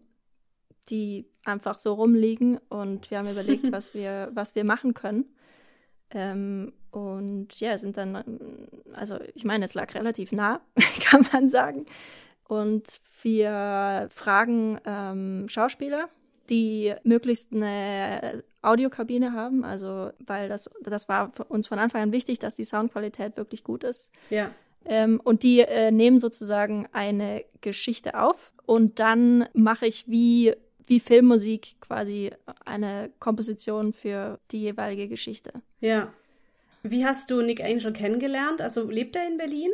die 0.90 1.26
einfach 1.44 1.80
so 1.80 1.94
rumliegen. 1.94 2.60
Und 2.70 3.12
wir 3.12 3.20
haben 3.20 3.30
überlegt, 3.30 3.64
was 3.72 3.94
wir, 3.94 4.30
was 4.34 4.56
wir 4.56 4.64
machen 4.64 4.94
können. 4.94 5.26
Ähm, 6.12 6.74
und 6.92 7.60
ja, 7.60 7.78
sind 7.78 7.98
dann, 7.98 8.24
also 8.94 9.20
ich 9.36 9.44
meine, 9.44 9.66
es 9.66 9.76
lag 9.76 9.94
relativ 9.94 10.32
nah, 10.32 10.62
kann 11.02 11.26
man 11.32 11.50
sagen. 11.50 11.86
Und 12.48 13.00
wir 13.22 14.10
fragen 14.12 14.80
ähm, 14.86 15.48
Schauspieler, 15.48 16.10
die 16.50 16.94
möglichst 17.04 17.54
eine 17.54 18.44
Audiokabine 18.62 19.34
haben, 19.34 19.64
also 19.64 20.12
weil 20.26 20.50
das, 20.50 20.70
das 20.82 21.08
war 21.08 21.32
für 21.34 21.46
uns 21.46 21.68
von 21.68 21.80
Anfang 21.80 22.02
an 22.02 22.12
wichtig, 22.12 22.40
dass 22.40 22.56
die 22.56 22.64
Soundqualität 22.64 23.38
wirklich 23.38 23.64
gut 23.64 23.84
ist. 23.84 24.12
Ja. 24.30 24.52
Ähm, 24.86 25.22
und 25.24 25.44
die 25.44 25.60
äh, 25.60 25.92
nehmen 25.92 26.20
sozusagen 26.20 26.88
eine 26.92 27.44
Geschichte 27.62 28.20
auf 28.20 28.52
und 28.66 29.00
dann 29.00 29.48
mache 29.54 29.88
ich 29.88 30.08
wie, 30.08 30.54
wie 30.86 31.00
Filmmusik 31.00 31.76
quasi 31.82 32.32
eine 32.66 33.12
Komposition 33.20 33.94
für 33.94 34.40
die 34.52 34.62
jeweilige 34.62 35.08
Geschichte. 35.08 35.52
Ja. 35.80 36.14
Wie 36.82 37.06
hast 37.06 37.30
du 37.30 37.42
Nick 37.42 37.62
Angel 37.62 37.92
kennengelernt? 37.92 38.62
Also 38.62 38.90
lebt 38.90 39.16
er 39.16 39.28
in 39.28 39.38
Berlin? 39.38 39.72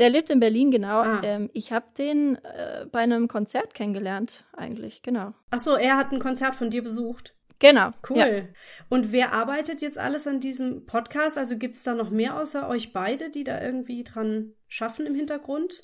Der 0.00 0.08
lebt 0.08 0.30
in 0.30 0.40
Berlin, 0.40 0.70
genau. 0.70 1.02
Ah. 1.02 1.20
Ähm, 1.22 1.50
ich 1.52 1.72
habe 1.72 1.86
den 1.96 2.36
äh, 2.36 2.86
bei 2.90 3.00
einem 3.00 3.28
Konzert 3.28 3.74
kennengelernt, 3.74 4.44
eigentlich, 4.56 5.02
genau. 5.02 5.34
Ach 5.50 5.60
so, 5.60 5.76
er 5.76 5.96
hat 5.96 6.10
ein 6.10 6.18
Konzert 6.18 6.56
von 6.56 6.70
dir 6.70 6.82
besucht. 6.82 7.34
Genau. 7.58 7.90
Cool. 8.08 8.16
Ja. 8.16 8.42
Und 8.88 9.12
wer 9.12 9.34
arbeitet 9.34 9.82
jetzt 9.82 9.98
alles 9.98 10.26
an 10.26 10.40
diesem 10.40 10.86
Podcast? 10.86 11.36
Also 11.36 11.58
gibt 11.58 11.74
es 11.74 11.82
da 11.82 11.94
noch 11.94 12.10
mehr 12.10 12.40
außer 12.40 12.66
euch 12.68 12.94
beide, 12.94 13.28
die 13.28 13.44
da 13.44 13.60
irgendwie 13.60 14.02
dran 14.02 14.54
schaffen 14.66 15.04
im 15.04 15.14
Hintergrund? 15.14 15.82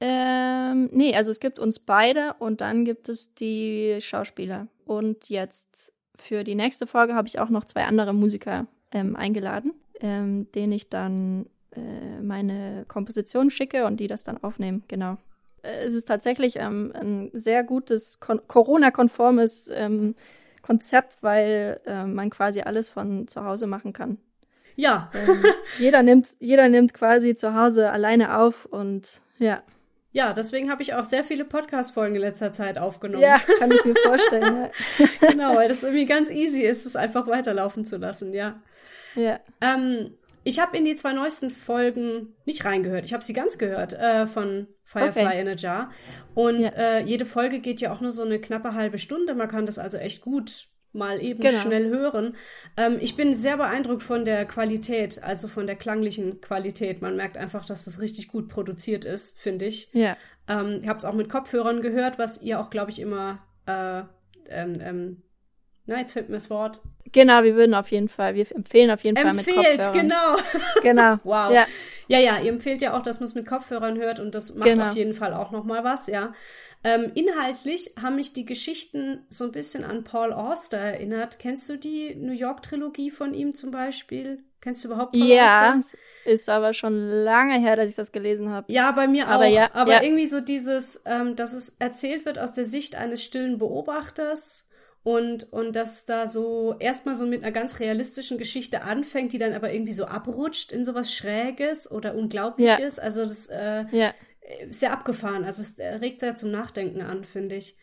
Ähm, 0.00 0.88
nee, 0.92 1.14
also 1.14 1.30
es 1.30 1.38
gibt 1.38 1.58
uns 1.58 1.78
beide 1.78 2.34
und 2.38 2.62
dann 2.62 2.86
gibt 2.86 3.10
es 3.10 3.34
die 3.34 3.98
Schauspieler. 4.00 4.68
Und 4.86 5.28
jetzt 5.28 5.92
für 6.16 6.44
die 6.44 6.54
nächste 6.54 6.86
Folge 6.86 7.14
habe 7.14 7.28
ich 7.28 7.38
auch 7.38 7.50
noch 7.50 7.66
zwei 7.66 7.84
andere 7.84 8.14
Musiker 8.14 8.66
ähm, 8.92 9.16
eingeladen, 9.16 9.74
ähm, 10.00 10.50
denen 10.52 10.72
ich 10.72 10.88
dann 10.88 11.46
äh, 11.76 12.22
meine 12.22 12.84
Komposition 12.88 13.50
schicke 13.50 13.84
und 13.84 13.98
die 13.98 14.06
das 14.06 14.24
dann 14.24 14.42
aufnehmen, 14.42 14.84
genau. 14.88 15.18
Äh, 15.62 15.84
es 15.86 15.94
ist 15.94 16.06
tatsächlich 16.06 16.56
ähm, 16.56 16.92
ein 16.94 17.30
sehr 17.32 17.64
gutes, 17.64 18.20
Corona-konformes 18.20 19.70
ähm, 19.74 20.14
Konzept, 20.62 21.18
weil 21.20 21.80
äh, 21.86 22.04
man 22.04 22.30
quasi 22.30 22.62
alles 22.62 22.90
von 22.90 23.28
zu 23.28 23.44
Hause 23.44 23.66
machen 23.66 23.92
kann. 23.92 24.18
Ja. 24.74 25.10
Ähm, 25.14 25.44
jeder 25.78 26.02
nimmt, 26.02 26.28
jeder 26.40 26.68
nimmt 26.68 26.94
quasi 26.94 27.34
zu 27.34 27.54
Hause 27.54 27.90
alleine 27.90 28.38
auf 28.38 28.64
und 28.66 29.20
ja. 29.38 29.62
Ja, 30.12 30.32
deswegen 30.32 30.70
habe 30.70 30.82
ich 30.82 30.94
auch 30.94 31.04
sehr 31.04 31.24
viele 31.24 31.44
Podcast-Folgen 31.44 32.14
in 32.14 32.22
letzter 32.22 32.50
Zeit 32.50 32.78
aufgenommen. 32.78 33.22
Ja, 33.22 33.38
kann 33.58 33.70
ich 33.70 33.84
mir 33.84 33.94
vorstellen. 34.02 34.70
ja. 34.98 35.06
genau, 35.28 35.56
weil 35.56 35.68
das 35.68 35.82
irgendwie 35.82 36.06
ganz 36.06 36.30
easy 36.30 36.62
ist, 36.62 36.86
es 36.86 36.96
einfach 36.96 37.26
weiterlaufen 37.26 37.84
zu 37.84 37.98
lassen, 37.98 38.32
ja. 38.32 38.58
Ja. 39.14 39.40
Ähm, 39.60 40.14
ich 40.46 40.60
habe 40.60 40.76
in 40.76 40.84
die 40.84 40.94
zwei 40.94 41.12
neuesten 41.12 41.50
Folgen 41.50 42.36
nicht 42.44 42.64
reingehört. 42.64 43.04
Ich 43.04 43.12
habe 43.12 43.24
sie 43.24 43.32
ganz 43.32 43.58
gehört 43.58 43.94
äh, 43.94 44.28
von 44.28 44.68
Firefly 44.84 45.26
okay. 45.26 45.40
in 45.40 45.48
a 45.48 45.56
Jar. 45.56 45.90
Und 46.34 46.60
ja. 46.60 46.68
äh, 46.68 47.02
jede 47.02 47.24
Folge 47.24 47.58
geht 47.58 47.80
ja 47.80 47.92
auch 47.92 48.00
nur 48.00 48.12
so 48.12 48.22
eine 48.22 48.38
knappe 48.38 48.72
halbe 48.74 48.98
Stunde. 48.98 49.34
Man 49.34 49.48
kann 49.48 49.66
das 49.66 49.80
also 49.80 49.98
echt 49.98 50.20
gut 50.20 50.68
mal 50.92 51.20
eben 51.20 51.40
genau. 51.40 51.58
schnell 51.58 51.88
hören. 51.88 52.36
Ähm, 52.76 52.98
ich 53.00 53.16
bin 53.16 53.34
sehr 53.34 53.56
beeindruckt 53.56 54.04
von 54.04 54.24
der 54.24 54.46
Qualität, 54.46 55.20
also 55.20 55.48
von 55.48 55.66
der 55.66 55.74
klanglichen 55.74 56.40
Qualität. 56.40 57.02
Man 57.02 57.16
merkt 57.16 57.36
einfach, 57.36 57.66
dass 57.66 57.84
das 57.84 58.00
richtig 58.00 58.28
gut 58.28 58.48
produziert 58.48 59.04
ist, 59.04 59.36
finde 59.40 59.64
ich. 59.64 59.90
Ja. 59.92 60.16
Ähm, 60.46 60.78
ich 60.80 60.88
habe 60.88 60.98
es 60.98 61.04
auch 61.04 61.14
mit 61.14 61.28
Kopfhörern 61.28 61.82
gehört, 61.82 62.20
was 62.20 62.40
ihr 62.40 62.60
auch, 62.60 62.70
glaube 62.70 62.92
ich, 62.92 63.00
immer 63.00 63.44
äh, 63.66 64.02
ähm, 64.48 64.78
ähm, 64.80 65.22
na, 65.86 65.98
jetzt 65.98 66.12
fällt 66.12 66.28
mir 66.28 66.34
das 66.36 66.50
Wort. 66.50 66.80
Genau, 67.12 67.44
wir 67.44 67.54
würden 67.54 67.74
auf 67.74 67.90
jeden 67.90 68.08
Fall, 68.08 68.34
wir 68.34 68.50
empfehlen 68.50 68.90
auf 68.90 69.02
jeden 69.04 69.16
Empfehlt, 69.16 69.56
Fall 69.56 69.64
mit 69.64 69.76
Kopfhörern. 69.76 69.92
genau. 69.92 70.36
Genau. 70.82 71.18
wow. 71.24 71.52
Ja. 71.52 71.66
ja, 72.08 72.18
ja, 72.18 72.40
ihr 72.40 72.50
empfehlt 72.50 72.82
ja 72.82 72.96
auch, 72.96 73.02
dass 73.02 73.20
man 73.20 73.28
es 73.28 73.34
mit 73.34 73.46
Kopfhörern 73.46 73.96
hört 73.96 74.18
und 74.18 74.34
das 74.34 74.54
macht 74.54 74.68
genau. 74.68 74.88
auf 74.88 74.96
jeden 74.96 75.14
Fall 75.14 75.32
auch 75.32 75.52
nochmal 75.52 75.84
was, 75.84 76.08
ja. 76.08 76.34
Ähm, 76.82 77.12
inhaltlich 77.14 77.94
haben 78.00 78.16
mich 78.16 78.32
die 78.32 78.44
Geschichten 78.44 79.24
so 79.28 79.44
ein 79.44 79.52
bisschen 79.52 79.84
an 79.84 80.04
Paul 80.04 80.32
Auster 80.32 80.78
erinnert. 80.78 81.38
Kennst 81.38 81.68
du 81.68 81.76
die 81.76 82.14
New 82.14 82.32
York-Trilogie 82.32 83.10
von 83.10 83.32
ihm 83.32 83.54
zum 83.54 83.70
Beispiel? 83.70 84.44
Kennst 84.60 84.84
du 84.84 84.88
überhaupt 84.88 85.12
Paul 85.12 85.22
ja, 85.22 85.74
Auster? 85.76 85.98
Ja, 86.24 86.32
ist 86.32 86.48
aber 86.48 86.74
schon 86.74 87.08
lange 87.08 87.58
her, 87.58 87.76
dass 87.76 87.88
ich 87.88 87.94
das 87.94 88.12
gelesen 88.12 88.50
habe. 88.50 88.72
Ja, 88.72 88.90
bei 88.90 89.06
mir 89.06 89.28
aber 89.28 89.46
auch. 89.46 89.52
Ja, 89.52 89.70
aber 89.72 89.92
ja. 89.92 90.02
irgendwie 90.02 90.26
so 90.26 90.40
dieses, 90.40 91.02
ähm, 91.06 91.36
dass 91.36 91.54
es 91.54 91.76
erzählt 91.78 92.26
wird 92.26 92.38
aus 92.38 92.52
der 92.52 92.64
Sicht 92.64 92.96
eines 92.96 93.22
stillen 93.24 93.58
Beobachters 93.58 94.65
und, 95.06 95.52
und 95.52 95.76
dass 95.76 96.04
da 96.04 96.26
so 96.26 96.74
erstmal 96.80 97.14
so 97.14 97.26
mit 97.26 97.44
einer 97.44 97.52
ganz 97.52 97.78
realistischen 97.78 98.38
Geschichte 98.38 98.82
anfängt, 98.82 99.32
die 99.32 99.38
dann 99.38 99.52
aber 99.52 99.72
irgendwie 99.72 99.92
so 99.92 100.06
abrutscht 100.06 100.72
in 100.72 100.84
sowas 100.84 101.14
Schräges 101.14 101.88
oder 101.88 102.16
Unglaubliches. 102.16 102.96
Ja. 102.96 103.02
Also 103.04 103.22
das 103.22 103.46
äh, 103.46 103.84
ja. 103.92 104.12
ist 104.68 104.80
sehr 104.80 104.92
abgefahren. 104.92 105.44
Also 105.44 105.62
es 105.62 105.78
regt 105.78 106.18
sehr 106.18 106.34
zum 106.34 106.50
Nachdenken 106.50 107.02
an, 107.02 107.22
finde 107.22 107.54
ich. 107.54 107.76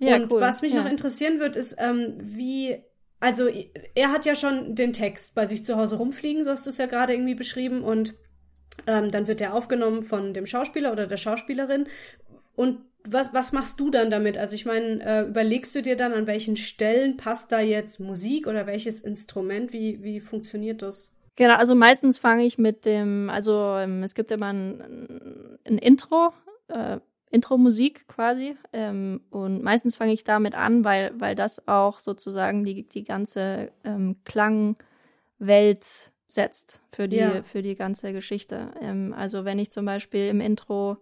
Ja, 0.00 0.16
und 0.16 0.32
cool. 0.32 0.40
was 0.40 0.62
mich 0.62 0.72
ja. 0.72 0.82
noch 0.82 0.90
interessieren 0.90 1.38
wird, 1.38 1.54
ist, 1.54 1.76
ähm, 1.78 2.16
wie, 2.18 2.82
also 3.20 3.48
er 3.94 4.10
hat 4.10 4.26
ja 4.26 4.34
schon 4.34 4.74
den 4.74 4.92
Text 4.92 5.36
bei 5.36 5.46
sich 5.46 5.64
zu 5.64 5.76
Hause 5.76 5.94
rumfliegen, 5.94 6.42
so 6.42 6.50
hast 6.50 6.66
du 6.66 6.70
es 6.70 6.78
ja 6.78 6.86
gerade 6.86 7.12
irgendwie 7.12 7.36
beschrieben, 7.36 7.84
und 7.84 8.14
ähm, 8.88 9.12
dann 9.12 9.28
wird 9.28 9.38
der 9.38 9.54
aufgenommen 9.54 10.02
von 10.02 10.34
dem 10.34 10.46
Schauspieler 10.46 10.90
oder 10.90 11.06
der 11.06 11.18
Schauspielerin 11.18 11.86
Und 12.56 12.80
was, 13.06 13.34
was 13.34 13.52
machst 13.52 13.78
du 13.80 13.90
dann 13.90 14.10
damit? 14.10 14.38
Also 14.38 14.54
ich 14.54 14.64
meine, 14.64 15.04
äh, 15.04 15.28
überlegst 15.28 15.74
du 15.74 15.82
dir 15.82 15.96
dann, 15.96 16.12
an 16.12 16.26
welchen 16.26 16.56
Stellen 16.56 17.16
passt 17.16 17.52
da 17.52 17.60
jetzt 17.60 18.00
Musik 18.00 18.46
oder 18.46 18.66
welches 18.66 19.00
Instrument? 19.00 19.72
Wie, 19.72 20.02
wie 20.02 20.20
funktioniert 20.20 20.82
das? 20.82 21.12
Genau, 21.36 21.56
also 21.56 21.74
meistens 21.74 22.18
fange 22.18 22.44
ich 22.44 22.58
mit 22.58 22.86
dem, 22.86 23.28
also 23.28 23.76
ähm, 23.76 24.02
es 24.02 24.14
gibt 24.14 24.30
immer 24.30 24.52
ein, 24.52 25.58
ein 25.66 25.78
Intro, 25.78 26.32
äh, 26.68 26.98
Intro-Musik 27.30 28.06
quasi. 28.06 28.56
Ähm, 28.72 29.20
und 29.30 29.62
meistens 29.62 29.96
fange 29.96 30.12
ich 30.12 30.24
damit 30.24 30.54
an, 30.54 30.84
weil, 30.84 31.12
weil 31.18 31.34
das 31.34 31.66
auch 31.66 31.98
sozusagen 31.98 32.64
die, 32.64 32.88
die 32.88 33.02
ganze 33.04 33.72
ähm, 33.82 34.16
Klangwelt 34.24 34.76
setzt 36.26 36.82
für 36.92 37.08
die, 37.08 37.16
Ja. 37.16 37.42
für 37.42 37.62
die 37.62 37.74
ganze 37.74 38.12
Geschichte. 38.12 38.70
Ähm, 38.80 39.12
also 39.16 39.44
wenn 39.44 39.58
ich 39.58 39.70
zum 39.72 39.84
Beispiel 39.84 40.28
im 40.28 40.40
Intro 40.40 40.98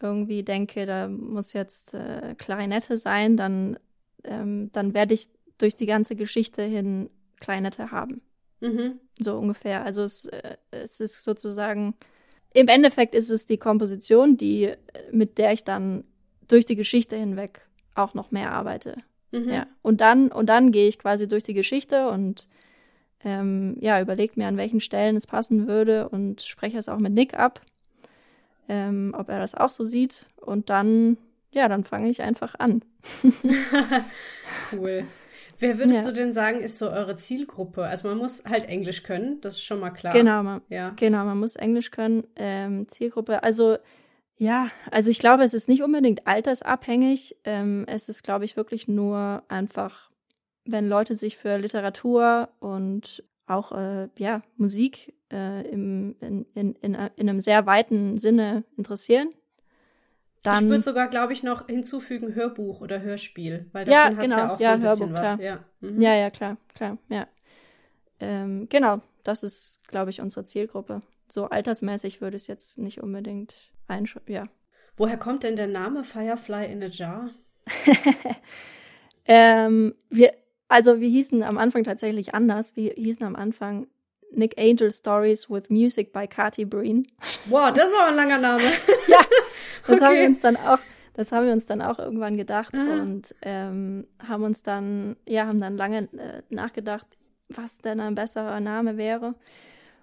irgendwie 0.00 0.42
denke, 0.42 0.86
da 0.86 1.08
muss 1.08 1.52
jetzt 1.52 1.94
äh, 1.94 2.34
Klarinette 2.36 2.98
sein, 2.98 3.36
dann, 3.36 3.78
ähm, 4.24 4.70
dann 4.72 4.94
werde 4.94 5.14
ich 5.14 5.28
durch 5.58 5.74
die 5.74 5.86
ganze 5.86 6.16
Geschichte 6.16 6.62
hin 6.62 7.10
Klarinette 7.40 7.90
haben. 7.90 8.20
Mhm. 8.60 9.00
So 9.18 9.38
ungefähr. 9.38 9.84
Also 9.84 10.02
es, 10.04 10.26
äh, 10.26 10.56
es 10.70 11.00
ist 11.00 11.22
sozusagen, 11.24 11.94
im 12.52 12.68
Endeffekt 12.68 13.14
ist 13.14 13.30
es 13.30 13.46
die 13.46 13.58
Komposition, 13.58 14.36
die, 14.36 14.64
äh, 14.64 14.76
mit 15.12 15.38
der 15.38 15.52
ich 15.52 15.64
dann 15.64 16.04
durch 16.48 16.64
die 16.64 16.76
Geschichte 16.76 17.16
hinweg 17.16 17.66
auch 17.94 18.14
noch 18.14 18.30
mehr 18.30 18.52
arbeite. 18.52 19.02
Mhm. 19.32 19.50
Ja. 19.50 19.66
Und 19.82 20.00
dann, 20.00 20.28
und 20.28 20.46
dann 20.46 20.72
gehe 20.72 20.88
ich 20.88 20.98
quasi 20.98 21.28
durch 21.28 21.42
die 21.42 21.54
Geschichte 21.54 22.08
und 22.08 22.48
ähm, 23.24 23.76
ja, 23.80 24.00
überlege 24.00 24.34
mir, 24.36 24.46
an 24.46 24.56
welchen 24.56 24.80
Stellen 24.80 25.16
es 25.16 25.26
passen 25.26 25.66
würde 25.66 26.08
und 26.08 26.42
spreche 26.42 26.78
es 26.78 26.88
auch 26.88 26.98
mit 26.98 27.12
Nick 27.12 27.34
ab, 27.34 27.60
ähm, 28.68 29.14
ob 29.16 29.28
er 29.28 29.38
das 29.38 29.54
auch 29.54 29.70
so 29.70 29.84
sieht. 29.84 30.26
Und 30.40 30.70
dann, 30.70 31.16
ja, 31.52 31.68
dann 31.68 31.84
fange 31.84 32.08
ich 32.10 32.22
einfach 32.22 32.54
an. 32.58 32.82
Cool. 34.72 35.04
Wer 35.58 35.78
würdest 35.78 36.04
Ja. 36.04 36.10
du 36.10 36.12
denn 36.12 36.32
sagen, 36.32 36.60
ist 36.60 36.78
so 36.78 36.90
eure 36.90 37.16
Zielgruppe? 37.16 37.84
Also 37.84 38.08
man 38.08 38.18
muss 38.18 38.44
halt 38.44 38.66
Englisch 38.66 39.02
können, 39.02 39.40
das 39.40 39.54
ist 39.54 39.62
schon 39.64 39.80
mal 39.80 39.90
klar. 39.90 40.12
Genau, 40.12 40.42
man, 40.42 40.60
Ja. 40.68 40.90
Genau, 40.96 41.24
man 41.24 41.38
muss 41.38 41.56
Englisch 41.56 41.90
können. 41.90 42.24
Ähm, 42.36 42.88
Zielgruppe, 42.88 43.42
also 43.42 43.78
ja, 44.38 44.70
also 44.90 45.10
ich 45.10 45.18
glaube, 45.18 45.44
es 45.44 45.54
ist 45.54 45.66
nicht 45.68 45.82
unbedingt 45.82 46.26
altersabhängig. 46.26 47.36
Ähm, 47.44 47.84
es 47.88 48.10
ist, 48.10 48.22
glaube 48.22 48.44
ich, 48.44 48.54
wirklich 48.56 48.86
nur 48.86 49.42
einfach, 49.48 50.10
wenn 50.66 50.88
Leute 50.90 51.14
sich 51.16 51.38
für 51.38 51.56
Literatur 51.56 52.50
und 52.60 53.24
auch 53.46 53.72
äh, 53.72 54.08
ja, 54.18 54.42
Musik 54.56 55.14
äh, 55.32 55.68
im, 55.68 56.14
in, 56.20 56.46
in, 56.54 56.74
in, 56.76 56.94
in 56.94 57.28
einem 57.28 57.40
sehr 57.40 57.66
weiten 57.66 58.18
Sinne 58.18 58.64
interessieren. 58.76 59.28
ich 59.28 60.44
Dann, 60.44 60.68
würde 60.68 60.82
sogar, 60.82 61.08
glaube 61.08 61.32
ich, 61.32 61.42
noch 61.42 61.66
hinzufügen 61.66 62.34
Hörbuch 62.34 62.80
oder 62.80 63.00
Hörspiel, 63.00 63.66
weil 63.72 63.84
Ja, 63.84 64.04
davon 64.10 64.18
hat 64.18 64.26
es 64.28 64.34
ja 64.36 64.42
genau. 64.42 64.54
auch 64.54 64.58
so 64.58 64.64
Ja, 64.64 64.72
ein 64.74 64.80
bisschen 64.80 65.08
Hörbuch, 65.08 65.22
was. 65.22 65.36
klar. 65.36 65.46
Ja. 65.46 65.64
Mhm. 65.80 66.02
ja, 66.02 66.14
ja, 66.14 66.30
klar, 66.30 66.56
klar, 66.74 66.98
ja. 67.08 67.26
Ähm, 68.20 68.68
genau, 68.68 69.00
das 69.24 69.42
ist, 69.42 69.80
glaube 69.88 70.10
ich, 70.10 70.20
unsere 70.20 70.44
Zielgruppe. 70.44 71.02
So 71.28 71.46
altersmäßig 71.46 72.20
würde 72.20 72.36
ich 72.36 72.44
es 72.44 72.46
jetzt 72.48 72.78
nicht 72.78 73.02
unbedingt 73.02 73.54
einsch 73.88 74.18
ja, 74.26 74.48
Woher 74.96 75.18
kommt 75.18 75.42
denn 75.42 75.56
der 75.56 75.66
Name 75.66 76.02
Firefly 76.04 76.70
in 76.72 76.82
a 76.82 76.86
Jar? 76.86 77.30
Ähm, 79.28 79.94
wir, 80.08 80.32
also 80.68 81.00
wir 81.00 81.08
hießen 81.08 81.42
am 81.42 81.58
Anfang 81.58 81.84
tatsächlich 81.84 82.34
anders. 82.34 82.76
Wir 82.76 82.92
hießen 82.92 83.26
am 83.26 83.36
Anfang 83.36 83.86
Nick 84.32 84.58
Angel 84.58 84.90
Stories 84.92 85.48
with 85.50 85.70
Music 85.70 86.12
by 86.12 86.26
Kati 86.26 86.64
Breen. 86.64 87.06
Wow, 87.46 87.72
das 87.72 87.88
ist 87.88 87.94
auch 87.94 88.08
ein 88.08 88.16
langer 88.16 88.38
Name. 88.38 88.62
ja, 89.08 89.18
das 89.86 90.00
haben 90.00 90.08
Okay. 90.12 90.20
wir 90.22 90.26
uns 90.26 90.40
dann 90.40 90.56
auch, 90.56 90.78
das 91.14 91.32
haben 91.32 91.46
wir 91.46 91.52
uns 91.52 91.66
dann 91.66 91.80
auch 91.82 91.98
irgendwann 91.98 92.36
gedacht 92.36 92.74
Ah. 92.74 93.00
und 93.02 93.34
ähm, 93.42 94.06
haben 94.26 94.42
uns 94.44 94.62
dann, 94.62 95.16
ja, 95.26 95.46
haben 95.46 95.60
dann 95.60 95.76
lange 95.76 96.08
äh, 96.18 96.42
nachgedacht, 96.50 97.06
was 97.48 97.78
denn 97.78 98.00
ein 98.00 98.14
besserer 98.14 98.60
Name 98.60 98.96
wäre. 98.96 99.34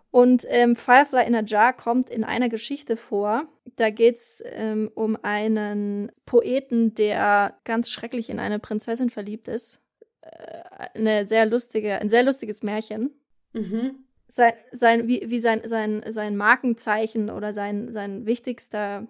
Und 0.09 0.45
ähm, 0.49 0.75
Firefly 0.75 1.25
in 1.25 1.33
a 1.35 1.41
Jar 1.43 1.73
kommt 1.73 2.09
in 2.11 2.23
einer 2.23 2.47
Geschichte 2.47 2.97
vor. 2.97 3.47
Da 3.77 3.89
geht's 3.89 4.43
ähm, 4.45 4.91
um 4.93 5.17
einen 5.23 6.11
Poeten, 6.27 6.93
der 6.93 7.55
ganz 7.63 7.89
schrecklich 7.89 8.29
in 8.29 8.39
eine 8.39 8.59
Prinzessin 8.59 9.09
verliebt 9.09 9.47
ist. 9.47 9.81
Äh, 10.21 10.99
eine 10.99 11.27
sehr 11.27 11.47
lustige, 11.47 11.95
ein 11.99 12.09
sehr 12.09 12.21
lustiges 12.21 12.61
Märchen. 12.61 13.09
Mhm. 13.53 14.05
Sein, 14.27 14.53
sein, 14.71 15.07
wie, 15.07 15.29
wie 15.29 15.39
sein, 15.39 15.61
sein, 15.65 16.03
sein 16.09 16.35
Markenzeichen 16.35 17.29
oder 17.29 17.53
sein, 17.53 17.91
sein 17.91 18.25
wichtigster, 18.25 19.07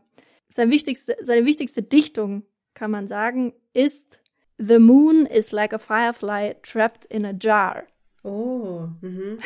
sein 0.50 0.70
wichtigste, 0.70 1.16
seine 1.22 1.46
wichtigste 1.46 1.82
Dichtung, 1.82 2.44
kann 2.74 2.92
man 2.92 3.08
sagen, 3.08 3.54
ist 3.74 4.20
The 4.58 4.80
moon 4.80 5.26
is 5.26 5.52
like 5.52 5.74
a 5.74 5.78
firefly 5.78 6.56
trapped 6.62 7.06
in 7.06 7.26
a 7.26 7.34
jar. 7.34 7.84
Oh. 8.24 8.88
Mhm. 9.02 9.40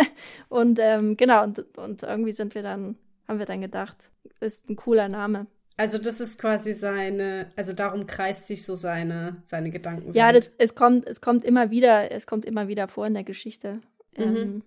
Und 0.48 0.78
ähm, 0.80 1.16
genau, 1.16 1.44
und, 1.44 1.78
und 1.78 2.02
irgendwie 2.02 2.32
sind 2.32 2.54
wir 2.54 2.62
dann, 2.62 2.96
haben 3.28 3.38
wir 3.38 3.46
dann 3.46 3.60
gedacht, 3.60 4.10
ist 4.40 4.68
ein 4.68 4.76
cooler 4.76 5.08
Name. 5.08 5.46
Also 5.76 5.98
das 5.98 6.20
ist 6.20 6.38
quasi 6.38 6.72
seine, 6.72 7.50
also 7.56 7.72
darum 7.72 8.06
kreist 8.06 8.46
sich 8.46 8.64
so 8.64 8.74
seine, 8.76 9.42
seine 9.44 9.70
Gedanken. 9.70 10.12
Ja, 10.12 10.32
das, 10.32 10.52
es 10.58 10.74
kommt, 10.74 11.06
es 11.06 11.20
kommt 11.20 11.44
immer 11.44 11.70
wieder, 11.70 12.12
es 12.12 12.26
kommt 12.26 12.44
immer 12.44 12.68
wieder 12.68 12.86
vor 12.88 13.06
in 13.06 13.14
der 13.14 13.24
Geschichte. 13.24 13.80
Mhm. 14.16 14.36
Ähm, 14.36 14.62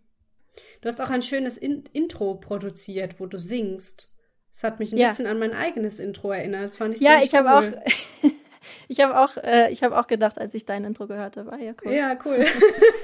Du 0.82 0.88
hast 0.88 1.02
auch 1.02 1.10
ein 1.10 1.22
schönes 1.22 1.58
In 1.58 1.84
Intro 1.94 2.36
produziert, 2.36 3.20
wo 3.20 3.26
du 3.26 3.38
singst. 3.40 4.14
Das 4.52 4.64
hat 4.64 4.80
mich 4.80 4.92
ein 4.92 4.98
Ja. 4.98 5.08
bisschen 5.08 5.28
an 5.28 5.38
mein 5.40 5.54
eigenes 5.54 6.00
Intro 6.00 6.32
erinnert. 6.32 6.66
Das 6.66 6.78
fand 6.78 6.96
ich 6.96 7.02
ja, 7.02 7.20
ich 7.22 7.36
habe 7.36 7.48
cool. 7.50 7.78
auch, 7.78 8.32
ich 8.88 9.00
habe 9.02 9.20
auch, 9.20 9.38
äh, 9.38 9.72
ich 9.72 9.84
habe 9.84 10.00
auch 10.00 10.08
gedacht, 10.08 10.40
als 10.40 10.54
ich 10.56 10.66
dein 10.66 10.84
Intro 10.84 11.06
gehört 11.06 11.38
habe, 11.38 11.52
ah 11.54 11.58
ja 11.58 11.74
cool. 11.86 11.92
Ja, 11.92 12.18
cool. 12.26 12.44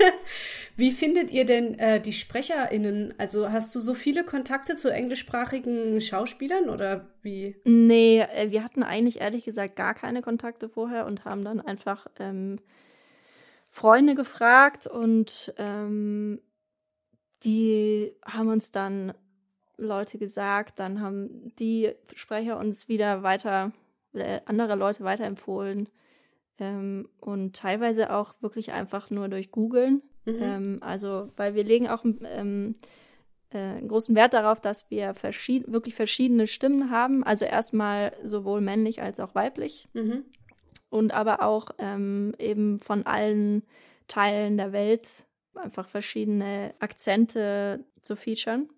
Wie 0.76 0.92
findet 0.92 1.30
ihr 1.30 1.46
denn 1.46 1.78
äh, 1.78 2.00
die 2.02 2.14
SprecherInnen? 2.14 3.14
Also 3.20 3.52
hast 3.52 3.76
du 3.76 3.80
so 3.80 3.94
viele 3.94 4.24
Kontakte 4.24 4.76
zu 4.76 4.90
englischsprachigen 4.92 6.02
Schauspielern 6.02 6.70
oder 6.70 7.08
wie? 7.22 7.56
Nee, 7.66 8.22
äh, 8.22 8.50
wir 8.50 8.64
hatten 8.64 8.82
eigentlich 8.82 9.22
ehrlich 9.22 9.44
gesagt 9.44 9.76
gar 9.76 9.94
keine 9.94 10.22
Kontakte 10.24 10.70
vorher 10.70 11.06
und 11.06 11.26
haben 11.26 11.44
dann 11.46 11.62
einfach 11.62 12.08
ähm, 12.20 12.58
Freunde 13.70 14.16
gefragt 14.16 14.88
und 14.88 15.54
ähm, 15.58 16.40
die 17.44 18.14
haben 18.26 18.50
uns 18.50 18.72
dann 18.72 19.14
Leute 19.78 20.18
gesagt, 20.18 20.80
dann 20.80 21.02
haben 21.02 21.54
die 21.58 21.92
Sprecher 22.14 22.58
uns 22.58 22.88
wieder 22.88 23.24
weiter, 23.24 23.72
äh, 24.14 24.42
andere 24.46 24.76
Leute 24.76 25.04
weiterempfohlen 25.04 25.90
ähm, 26.60 27.10
und 27.20 27.56
teilweise 27.56 28.14
auch 28.14 28.36
wirklich 28.42 28.72
einfach 28.72 29.10
nur 29.10 29.28
durch 29.28 29.52
Googeln. 29.52 30.02
Mhm. 30.26 30.38
Ähm, 30.40 30.78
also, 30.82 31.32
weil 31.36 31.56
wir 31.56 31.64
legen 31.64 31.88
auch 31.88 32.06
ähm, 32.06 32.76
äh, 33.50 33.58
einen 33.58 33.88
großen 33.88 34.16
Wert 34.16 34.34
darauf, 34.34 34.62
dass 34.62 34.90
wir 34.90 35.14
verschied 35.14 35.72
wirklich 35.72 35.96
verschiedene 35.96 36.48
Stimmen 36.48 36.92
haben. 36.92 37.24
Also 37.24 37.46
erstmal 37.46 38.14
sowohl 38.24 38.62
männlich 38.62 39.02
als 39.02 39.20
auch 39.20 39.36
weiblich 39.36 39.88
Mhm. 39.94 40.24
und 40.90 41.14
aber 41.14 41.42
auch 41.42 41.72
ähm, 41.80 42.34
eben 42.40 42.80
von 42.80 43.06
allen 43.06 43.64
Teilen 44.08 44.58
der 44.58 44.72
Welt 44.72 45.26
einfach 45.56 45.88
verschiedene 45.88 46.74
Akzente 46.80 47.84
zu 48.02 48.16
featuren. 48.16 48.70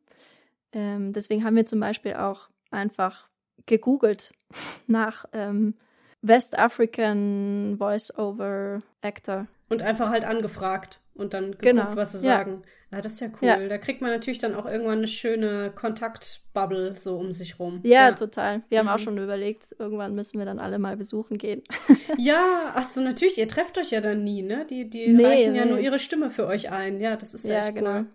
Ähm, 0.71 1.13
deswegen 1.13 1.43
haben 1.43 1.55
wir 1.55 1.65
zum 1.65 1.79
Beispiel 1.79 2.15
auch 2.15 2.49
einfach 2.71 3.29
gegoogelt 3.65 4.33
nach 4.87 5.25
ähm, 5.33 5.75
West 6.21 6.57
African 6.57 7.75
Voice-Over 7.77 8.81
Actor. 9.01 9.47
Und 9.69 9.81
einfach 9.81 10.09
halt 10.09 10.25
angefragt 10.25 10.99
und 11.15 11.33
dann 11.33 11.45
geguckt, 11.57 11.61
Genau, 11.63 11.95
was 11.95 12.11
sie 12.11 12.17
ja. 12.27 12.37
sagen. 12.37 12.61
Ja, 12.91 13.01
das 13.01 13.13
ist 13.13 13.19
ja 13.21 13.27
cool. 13.41 13.47
Ja. 13.47 13.67
Da 13.67 13.77
kriegt 13.77 14.01
man 14.01 14.11
natürlich 14.11 14.37
dann 14.37 14.53
auch 14.55 14.65
irgendwann 14.67 14.99
eine 14.99 15.07
schöne 15.07 15.71
Kontaktbubble 15.73 16.95
so 16.97 17.17
um 17.17 17.31
sich 17.31 17.59
rum. 17.59 17.79
Ja, 17.83 18.11
total. 18.11 18.61
Wir 18.69 18.79
haben 18.79 18.85
Mhm. 18.85 18.91
auch 18.91 18.99
schon 18.99 19.17
überlegt, 19.17 19.75
irgendwann 19.79 20.13
müssen 20.15 20.37
wir 20.37 20.45
dann 20.45 20.59
alle 20.59 20.77
mal 20.79 20.95
besuchen 20.95 21.37
gehen. 21.37 21.63
Ja, 22.17 22.73
ach 22.75 22.83
so, 22.85 23.01
natürlich, 23.01 23.37
ihr 23.37 23.47
trefft 23.47 23.77
euch 23.77 23.91
ja 23.91 24.01
dann 24.01 24.23
nie, 24.23 24.43
ne? 24.43 24.65
Die, 24.69 24.89
die 24.89 25.07
Nee, 25.11 25.25
reichen 25.25 25.55
ja 25.55 25.65
nee. 25.65 25.71
nur 25.71 25.79
ihre 25.79 25.99
Stimme 25.99 26.29
für 26.29 26.45
euch 26.47 26.71
ein. 26.71 27.01
Ja, 27.01 27.15
das 27.17 27.33
ist 27.33 27.45
ja, 27.47 27.55
Ja, 27.55 27.59
echt 27.65 27.75
genau. 27.75 27.89
cool. 27.99 28.05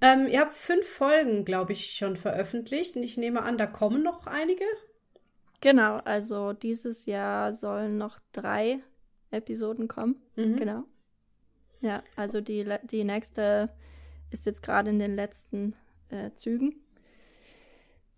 Ähm, 0.00 0.26
ihr 0.26 0.40
habt 0.40 0.56
fünf 0.56 0.86
Folgen, 0.86 1.44
glaube 1.44 1.72
ich, 1.72 1.92
schon 1.92 2.16
veröffentlicht 2.16 2.96
und 2.96 3.02
ich 3.02 3.16
nehme 3.16 3.42
an, 3.42 3.56
da 3.56 3.66
kommen 3.66 4.02
noch 4.02 4.26
einige. 4.26 4.64
Genau, 5.60 5.96
also 6.04 6.52
dieses 6.52 7.06
Jahr 7.06 7.54
sollen 7.54 7.96
noch 7.96 8.18
drei 8.32 8.80
Episoden 9.30 9.88
kommen. 9.88 10.16
Mhm. 10.36 10.56
Genau. 10.56 10.84
Ja, 11.84 12.02
also 12.16 12.40
die, 12.40 12.66
die 12.90 13.04
nächste 13.04 13.68
ist 14.30 14.46
jetzt 14.46 14.62
gerade 14.62 14.88
in 14.88 14.98
den 14.98 15.14
letzten 15.14 15.74
äh, 16.08 16.30
Zügen. 16.34 16.76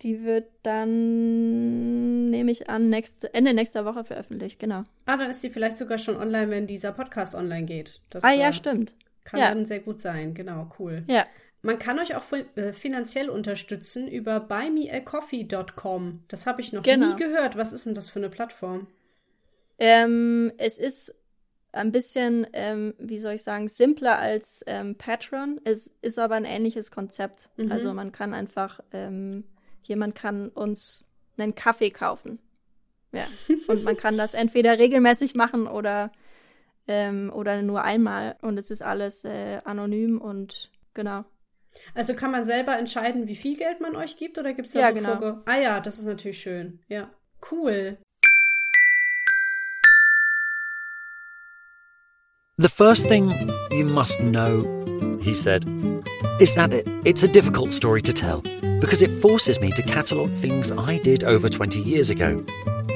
Die 0.03 0.23
wird 0.25 0.49
dann, 0.63 2.31
nehme 2.31 2.53
ich 2.53 2.71
an, 2.71 2.89
nächste, 2.91 3.35
Ende 3.35 3.55
nächster 3.55 3.85
Woche 3.85 4.05
veröffentlicht, 4.05 4.61
genau. 4.61 4.85
Ah, 5.07 5.17
dann 5.17 5.31
ist 5.31 5.43
die 5.43 5.51
vielleicht 5.51 5.79
sogar 5.79 5.99
schon 5.99 6.17
online, 6.17 6.51
wenn 6.51 6.67
dieser 6.69 6.93
Podcast 6.93 7.35
online 7.35 7.65
geht. 7.65 8.01
Das 8.11 8.23
ah 8.23 8.31
ja, 8.33 8.51
äh, 8.51 8.53
stimmt. 8.53 8.95
kann 9.25 9.41
Ja. 9.41 9.49
dann 9.49 9.65
sehr 9.65 9.81
gut 9.81 10.01
sein. 10.01 10.33
Genau, 10.35 10.71
cool. 10.79 11.03
Ja. 11.09 11.27
Man 11.63 11.81
kann 11.81 11.99
euch 11.99 12.15
auch 12.15 12.23
äh, 12.55 12.73
finanziell 12.73 13.29
unterstützen 13.29 14.07
über 14.07 14.39
buymeacoffee.com. 14.39 16.23
Das 16.29 16.47
habe 16.47 16.61
ich 16.61 16.73
noch 16.73 16.85
Genau. 16.85 17.09
nie 17.09 17.17
gehört. 17.17 17.57
Was 17.57 17.73
ist 17.73 17.87
denn 17.87 17.95
das 17.95 18.11
für 18.11 18.21
eine 18.21 18.29
Plattform? 18.31 18.87
Ähm, 19.79 20.53
es 20.59 20.79
ist 20.79 21.17
ein 21.77 21.93
bisschen, 21.93 22.47
ähm, 22.53 22.95
wie 22.99 23.19
soll 23.19 23.35
ich 23.35 23.43
sagen, 23.43 23.69
simpler 23.69 24.19
als 24.19 24.65
ähm, 24.67 24.97
Patreon. 24.97 25.61
Es 25.65 25.93
ist 26.03 26.19
aber 26.19 26.35
ein 26.35 26.45
ähnliches 26.45 26.91
Konzept. 26.91 27.51
Mhm. 27.57 27.71
Also 27.71 27.93
man 27.93 28.13
kann 28.13 28.35
einfach, 28.35 28.81
ähm, 28.93 29.45
jemand 29.83 30.15
kann 30.15 30.49
uns 30.49 31.05
einen 31.37 31.55
Kaffee 31.55 31.91
kaufen. 31.91 32.39
Ja. 33.13 33.27
Und 33.69 33.85
man 33.85 33.97
kann 33.97 34.19
das 34.19 34.35
entweder 34.35 34.79
regelmäßig 34.79 35.35
machen 35.35 35.67
oder, 35.67 36.11
ähm, 36.89 37.33
oder 37.35 37.63
nur 37.63 37.83
einmal. 37.83 38.37
Und 38.43 38.59
es 38.59 38.71
ist 38.71 38.83
alles 38.83 39.25
äh, 39.25 39.61
anonym 39.65 40.21
und 40.21 40.71
genau. 40.95 41.25
Also 41.95 42.15
kann 42.15 42.31
man 42.31 42.45
selber 42.45 42.79
entscheiden, 42.79 43.27
wie 43.29 43.35
viel 43.35 43.57
Geld 43.57 43.81
man 43.81 43.97
euch 43.97 44.17
gibt 44.17 44.39
oder 44.39 44.55
gibt 44.55 44.69
es 44.69 44.75
da 44.75 44.81
Ja, 44.81 44.89
so 44.89 44.95
genau. 44.95 45.19
Vorge 45.19 45.43
Ah 45.47 45.59
ja, 45.59 45.81
das 45.81 45.99
ist 45.99 46.07
natürlich 46.07 46.41
schön. 46.41 46.81
Ja, 46.89 47.11
cool. 47.51 47.99
The 52.59 52.71
first 52.71 53.07
thing 53.07 53.35
you 53.71 53.85
must 53.85 54.19
know, 54.19 54.65
he 55.21 55.35
said, 55.35 55.69
is 56.41 56.55
that 56.55 56.73
it, 56.73 56.89
it's 57.05 57.23
a 57.23 57.29
difficult 57.29 57.75
story 57.75 58.01
to 58.01 58.15
tell 58.15 58.41
because 58.81 59.03
it 59.03 59.11
forces 59.21 59.61
me 59.61 59.73
to 59.73 59.83
catalogue 59.83 60.33
things 60.33 60.73
I 60.73 60.97
did 60.97 61.23
over 61.23 61.51
20 61.51 61.79
years 61.83 62.09
ago. 62.09 62.43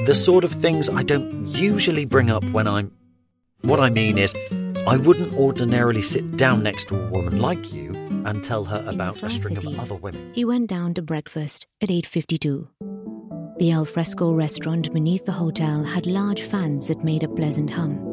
The 0.07 0.15
sort 0.15 0.43
of 0.45 0.51
things 0.51 0.89
I 0.89 1.03
don't 1.03 1.45
usually 1.45 2.05
bring 2.05 2.31
up 2.31 2.43
when 2.45 2.67
I'm. 2.67 2.91
What 3.61 3.79
I 3.79 3.91
mean 3.91 4.17
is, 4.17 4.33
I 4.87 4.97
wouldn't 4.97 5.35
ordinarily 5.35 6.01
sit 6.01 6.37
down 6.37 6.63
next 6.63 6.87
to 6.87 6.99
a 6.99 7.09
woman 7.11 7.39
like 7.39 7.71
you 7.71 7.91
and 8.25 8.43
tell 8.43 8.65
her 8.65 8.83
about 8.87 9.21
a 9.21 9.29
string 9.29 9.57
of 9.57 9.79
other 9.79 9.93
women. 9.93 10.31
He 10.33 10.43
went 10.43 10.69
down 10.69 10.95
to 10.95 11.03
breakfast 11.03 11.67
at 11.81 11.89
8:52. 11.89 12.67
The 13.59 13.71
alfresco 13.71 14.33
restaurant 14.33 14.91
beneath 14.91 15.25
the 15.25 15.33
hotel 15.33 15.83
had 15.83 16.07
large 16.07 16.41
fans 16.41 16.87
that 16.87 17.03
made 17.03 17.21
a 17.21 17.29
pleasant 17.29 17.69
hum. 17.69 18.10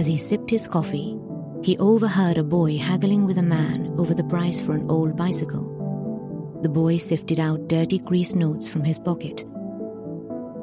As 0.00 0.06
he 0.06 0.16
sipped 0.16 0.48
his 0.48 0.66
coffee, 0.66 1.18
he 1.62 1.76
overheard 1.76 2.38
a 2.38 2.42
boy 2.42 2.78
haggling 2.78 3.26
with 3.26 3.36
a 3.36 3.42
man 3.42 3.94
over 3.98 4.14
the 4.14 4.24
price 4.24 4.58
for 4.58 4.72
an 4.72 4.90
old 4.90 5.14
bicycle. 5.14 6.58
The 6.62 6.70
boy 6.70 6.96
sifted 6.96 7.38
out 7.38 7.68
dirty 7.68 7.98
grease 7.98 8.34
notes 8.34 8.66
from 8.66 8.82
his 8.82 8.98
pocket. 8.98 9.44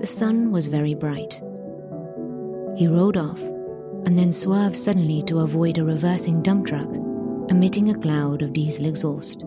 The 0.02 0.08
sun 0.08 0.52
was 0.52 0.66
very 0.66 0.96
bright. 0.96 1.40
He 2.78 2.88
rode 2.88 3.16
off 3.16 3.40
and 4.08 4.18
then 4.18 4.32
swerved 4.32 4.76
suddenly 4.76 5.22
to 5.28 5.42
avoid 5.42 5.78
a 5.78 5.84
reversing 5.84 6.42
dump 6.42 6.66
truck, 6.66 6.90
emitting 7.50 7.92
a 7.92 8.00
cloud 8.00 8.42
of 8.42 8.54
diesel 8.54 8.88
exhaust. 8.88 9.46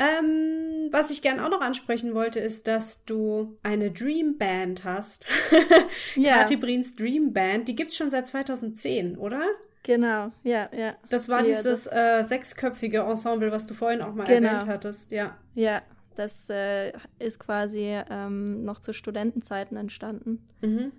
Ähm, 0.00 0.61
was 0.92 1.10
ich 1.10 1.22
gern 1.22 1.40
auch 1.40 1.50
noch 1.50 1.60
ansprechen 1.60 2.14
wollte, 2.14 2.38
ist, 2.40 2.68
dass 2.68 3.04
du 3.04 3.58
eine 3.62 3.90
Dream 3.90 4.38
Band 4.38 4.84
hast. 4.84 5.26
Ja. 6.16 6.38
Kathi 6.38 6.56
Brins 6.56 6.94
Dream 6.96 7.32
Band. 7.32 7.68
Die 7.68 7.74
gibt's 7.76 7.96
schon 7.96 8.10
seit 8.10 8.26
2010, 8.26 9.16
oder? 9.16 9.42
Genau, 9.84 10.30
ja, 10.44 10.68
ja. 10.76 10.94
Das 11.10 11.28
war 11.28 11.38
Ja, 11.40 11.44
dieses 11.46 11.84
das- 11.84 11.86
äh, 11.92 12.22
sechsköpfige 12.22 13.00
Ensemble, 13.00 13.50
was 13.50 13.66
du 13.66 13.74
vorhin 13.74 14.00
auch 14.02 14.14
mal 14.14 14.24
Genau. 14.26 14.48
erwähnt 14.48 14.66
hattest. 14.66 15.10
Ja. 15.10 15.36
Ja, 15.54 15.82
das 16.14 16.48
äh, 16.50 16.92
ist 17.18 17.38
quasi 17.40 18.00
ähm, 18.10 18.64
noch 18.64 18.80
zu 18.80 18.92
Studentenzeiten 18.92 19.76
entstanden. 19.76 20.46
Mhm. 20.60 20.92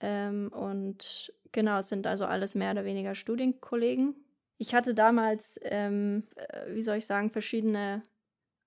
Ähm, 0.00 0.48
und 0.52 1.32
genau, 1.52 1.78
es 1.78 1.88
sind 1.88 2.06
also 2.06 2.26
alles 2.26 2.54
mehr 2.54 2.72
oder 2.72 2.84
weniger 2.84 3.14
Studienkollegen. 3.14 4.14
Ich 4.58 4.74
hatte 4.74 4.94
damals, 4.94 5.58
ähm, 5.62 6.24
äh, 6.36 6.74
wie 6.74 6.82
soll 6.82 6.96
ich 6.96 7.06
sagen, 7.06 7.30
verschiedene 7.30 8.02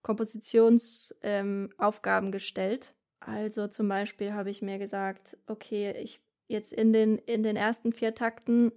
Kompositionsaufgaben 0.01 2.27
ähm, 2.27 2.31
gestellt. 2.31 2.95
Also 3.19 3.67
zum 3.67 3.89
Beispiel 3.89 4.33
habe 4.33 4.49
ich 4.49 4.61
mir 4.61 4.79
gesagt, 4.79 5.37
okay, 5.47 5.91
ich 5.91 6.21
jetzt 6.47 6.73
in 6.73 6.93
den, 6.93 7.17
in 7.19 7.43
den 7.43 7.55
ersten 7.55 7.93
vier 7.93 8.15
Takten 8.15 8.71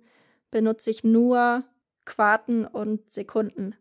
benutze 0.51 0.91
ich 0.91 1.05
nur 1.05 1.65
Quarten 2.05 2.67
und 2.67 3.11
Sekunden. 3.11 3.75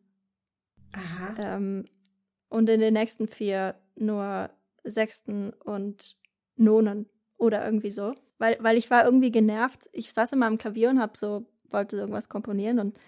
Aha. 0.93 1.35
Ähm, 1.37 1.85
und 2.49 2.69
in 2.69 2.79
den 2.79 2.93
nächsten 2.93 3.27
vier 3.27 3.75
nur 3.95 4.49
Sechsten 4.83 5.51
und 5.51 6.17
Nonen 6.55 7.09
oder 7.37 7.65
irgendwie 7.65 7.91
so. 7.91 8.15
Weil, 8.37 8.57
weil 8.59 8.77
ich 8.77 8.89
war 8.89 9.05
irgendwie 9.05 9.31
genervt. 9.31 9.89
Ich 9.93 10.13
saß 10.13 10.33
immer 10.33 10.47
am 10.47 10.57
Klavier 10.57 10.89
und 10.89 10.99
hab 10.99 11.17
so, 11.17 11.45
wollte 11.69 11.97
irgendwas 11.97 12.29
komponieren 12.29 12.79
und 12.79 12.99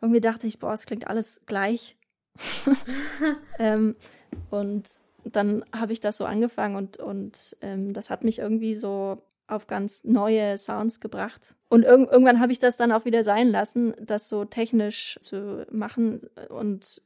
irgendwie 0.00 0.20
dachte 0.20 0.46
ich, 0.46 0.58
boah, 0.58 0.72
es 0.72 0.86
klingt 0.86 1.06
alles 1.06 1.40
gleich. 1.46 1.96
ähm, 3.58 3.96
und 4.50 4.88
dann 5.24 5.64
habe 5.74 5.92
ich 5.92 6.00
das 6.00 6.16
so 6.16 6.24
angefangen 6.24 6.76
und, 6.76 6.96
und 6.96 7.56
ähm, 7.60 7.92
das 7.92 8.10
hat 8.10 8.24
mich 8.24 8.38
irgendwie 8.38 8.74
so 8.74 9.22
auf 9.46 9.66
ganz 9.66 10.04
neue 10.04 10.56
Sounds 10.56 11.00
gebracht. 11.00 11.54
Und 11.68 11.84
irg 11.84 12.10
irgendwann 12.10 12.40
habe 12.40 12.52
ich 12.52 12.58
das 12.58 12.76
dann 12.76 12.92
auch 12.92 13.04
wieder 13.04 13.22
sein 13.22 13.48
lassen, 13.48 13.94
das 14.00 14.28
so 14.28 14.44
technisch 14.44 15.18
zu 15.20 15.66
machen 15.70 16.20
und 16.48 17.02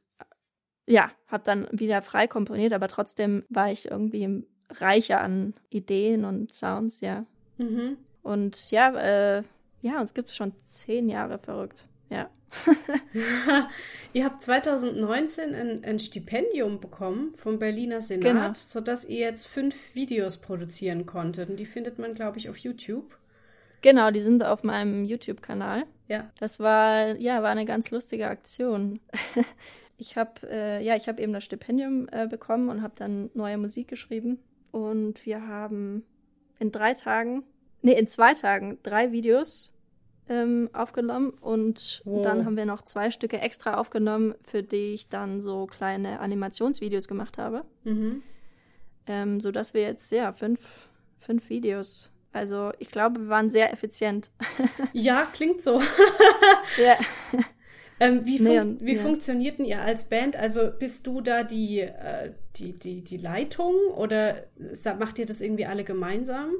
ja, 0.87 1.11
habe 1.27 1.43
dann 1.43 1.67
wieder 1.71 2.01
frei 2.01 2.27
komponiert, 2.27 2.73
aber 2.73 2.87
trotzdem 2.87 3.43
war 3.49 3.69
ich 3.71 3.91
irgendwie 3.91 4.47
reicher 4.69 5.21
an 5.21 5.53
Ideen 5.69 6.23
und 6.23 6.53
Sounds, 6.53 7.01
ja. 7.01 7.25
Mhm. 7.57 7.97
Und 8.23 8.71
ja, 8.71 8.95
äh, 8.95 9.43
ja, 9.81 9.99
uns 9.99 10.13
gibt 10.13 10.29
es 10.29 10.35
schon 10.35 10.53
zehn 10.65 11.09
Jahre 11.09 11.39
verrückt, 11.39 11.85
ja. 12.09 12.29
ihr 14.13 14.25
habt 14.25 14.41
2019 14.41 15.53
ein, 15.53 15.83
ein 15.83 15.99
Stipendium 15.99 16.79
bekommen 16.79 17.33
vom 17.35 17.59
Berliner 17.59 18.01
Senat, 18.01 18.23
Genau. 18.23 18.51
sodass 18.53 19.05
ihr 19.05 19.19
jetzt 19.19 19.47
fünf 19.47 19.95
Videos 19.95 20.37
produzieren 20.37 21.05
konntet. 21.05 21.49
Und 21.49 21.57
die 21.57 21.65
findet 21.65 21.99
man, 21.99 22.13
glaube 22.13 22.37
ich, 22.37 22.49
auf 22.49 22.57
YouTube. 22.57 23.17
Genau, 23.81 24.11
die 24.11 24.21
sind 24.21 24.43
auf 24.43 24.63
meinem 24.63 25.03
YouTube-Kanal. 25.03 25.85
Ja. 26.07 26.31
Das 26.39 26.59
war, 26.59 27.15
ja, 27.17 27.43
war 27.43 27.51
eine 27.51 27.65
ganz 27.65 27.91
lustige 27.91 28.27
Aktion. 28.27 28.99
ich 29.97 30.17
habe, 30.17 30.49
äh, 30.49 30.83
ja, 30.83 30.95
ich 30.95 31.07
habe 31.07 31.21
eben 31.21 31.33
das 31.33 31.43
Stipendium 31.43 32.07
äh, 32.11 32.27
bekommen 32.27 32.69
und 32.69 32.81
habe 32.81 32.93
dann 32.97 33.29
neue 33.33 33.57
Musik 33.57 33.87
geschrieben. 33.87 34.39
Und 34.71 35.25
wir 35.25 35.47
haben 35.47 36.03
in 36.59 36.71
drei 36.71 36.93
Tagen, 36.93 37.43
nee, 37.81 37.93
in 37.93 38.07
zwei 38.07 38.33
Tagen 38.33 38.79
drei 38.83 39.11
Videos 39.11 39.73
ähm, 40.29 40.69
aufgenommen 40.73 41.29
und 41.41 42.01
Wow. 42.05 42.21
dann 42.23 42.45
haben 42.45 42.57
wir 42.57 42.65
noch 42.65 42.81
zwei 42.81 43.09
Stücke 43.11 43.39
extra 43.39 43.75
aufgenommen, 43.75 44.35
für 44.43 44.63
die 44.63 44.93
ich 44.93 45.09
dann 45.09 45.41
so 45.41 45.65
kleine 45.67 46.19
Animationsvideos 46.19 47.07
gemacht 47.07 47.37
habe. 47.37 47.63
Mhm. 47.83 48.23
Ähm, 49.07 49.39
so 49.39 49.51
dass 49.51 49.73
wir 49.73 49.81
jetzt, 49.83 50.11
ja, 50.11 50.33
fünf, 50.33 50.59
fünf 51.19 51.49
Videos. 51.49 52.09
Also 52.33 52.71
ich 52.79 52.91
glaube, 52.91 53.21
wir 53.21 53.29
waren 53.29 53.49
sehr 53.49 53.71
effizient. 53.73 54.31
Ja, 54.93 55.27
klingt 55.33 55.61
so. 55.61 55.79
ja. 56.83 56.95
Ähm, 57.99 58.27
wie 58.27 58.37
Nee, 58.39 58.59
fun 58.61 58.69
und- 58.73 58.85
wie 58.85 58.93
ja. 58.93 59.01
funktionierten 59.01 59.65
ihr 59.65 59.81
als 59.81 60.05
Band? 60.07 60.35
Also 60.35 60.69
bist 60.69 61.07
du 61.07 61.19
da 61.19 61.41
die, 61.43 61.79
äh, 61.79 62.31
die, 62.55 62.73
die, 62.73 63.03
die 63.03 63.17
Leitung 63.17 63.73
oder 63.95 64.43
macht 64.99 65.17
ihr 65.17 65.25
das 65.25 65.41
irgendwie 65.41 65.65
alle 65.65 65.83
gemeinsam? 65.83 66.51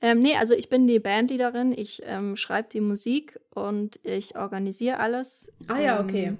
Ähm, 0.00 0.20
nee, 0.20 0.36
also 0.36 0.54
ich 0.54 0.68
bin 0.68 0.86
die 0.86 1.00
Bandleaderin, 1.00 1.72
ich 1.72 2.02
ähm, 2.04 2.36
schreibe 2.36 2.68
die 2.68 2.80
Musik 2.80 3.40
und 3.52 3.98
ich 4.04 4.36
organisiere 4.36 5.00
alles. 5.00 5.50
Ah 5.66 5.80
ja, 5.80 5.98
Ähm, 5.98 6.04
okay. 6.04 6.36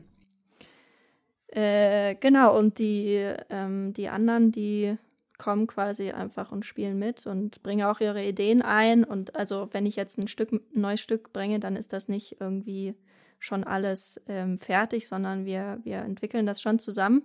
Äh, 1.48 2.14
genau, 2.16 2.56
und 2.56 2.78
die, 2.78 3.32
ähm, 3.50 3.92
die 3.94 4.08
anderen, 4.08 4.52
die 4.52 4.96
kommen 5.38 5.66
quasi 5.66 6.10
einfach 6.10 6.52
und 6.52 6.66
spielen 6.66 6.98
mit 6.98 7.26
und 7.26 7.62
bringen 7.62 7.86
auch 7.86 8.00
ihre 8.00 8.24
Ideen 8.24 8.60
ein. 8.60 9.04
Und 9.04 9.34
also 9.36 9.68
wenn 9.72 9.86
ich 9.86 9.96
jetzt 9.96 10.18
ein 10.18 10.28
Stück, 10.28 10.52
ein 10.52 10.60
neues 10.74 11.00
Stück 11.00 11.32
bringe, 11.32 11.60
dann 11.60 11.76
ist 11.76 11.92
das 11.92 12.08
nicht 12.08 12.40
irgendwie 12.40 12.94
schon 13.38 13.64
alles 13.64 14.20
ähm, 14.28 14.58
fertig, 14.58 15.06
sondern 15.06 15.46
wir, 15.46 15.80
wir 15.84 15.98
entwickeln 15.98 16.44
das 16.44 16.60
schon 16.60 16.78
zusammen. 16.78 17.22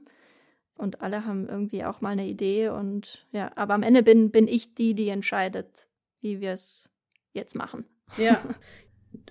Und 0.76 1.02
alle 1.02 1.26
haben 1.26 1.48
irgendwie 1.48 1.84
auch 1.86 2.02
mal 2.02 2.12
eine 2.12 2.28
Idee 2.28 2.70
und 2.70 3.28
ja, 3.32 3.52
aber 3.56 3.74
am 3.74 3.84
Ende 3.84 4.02
bin, 4.02 4.32
bin 4.32 4.48
ich 4.48 4.74
die, 4.74 4.96
die 4.96 5.10
entscheidet, 5.10 5.88
wie 6.24 6.42
wir 6.42 6.54
es 6.54 6.90
jetzt 7.34 7.54
machen. 7.56 7.86
Ja. 8.18 8.42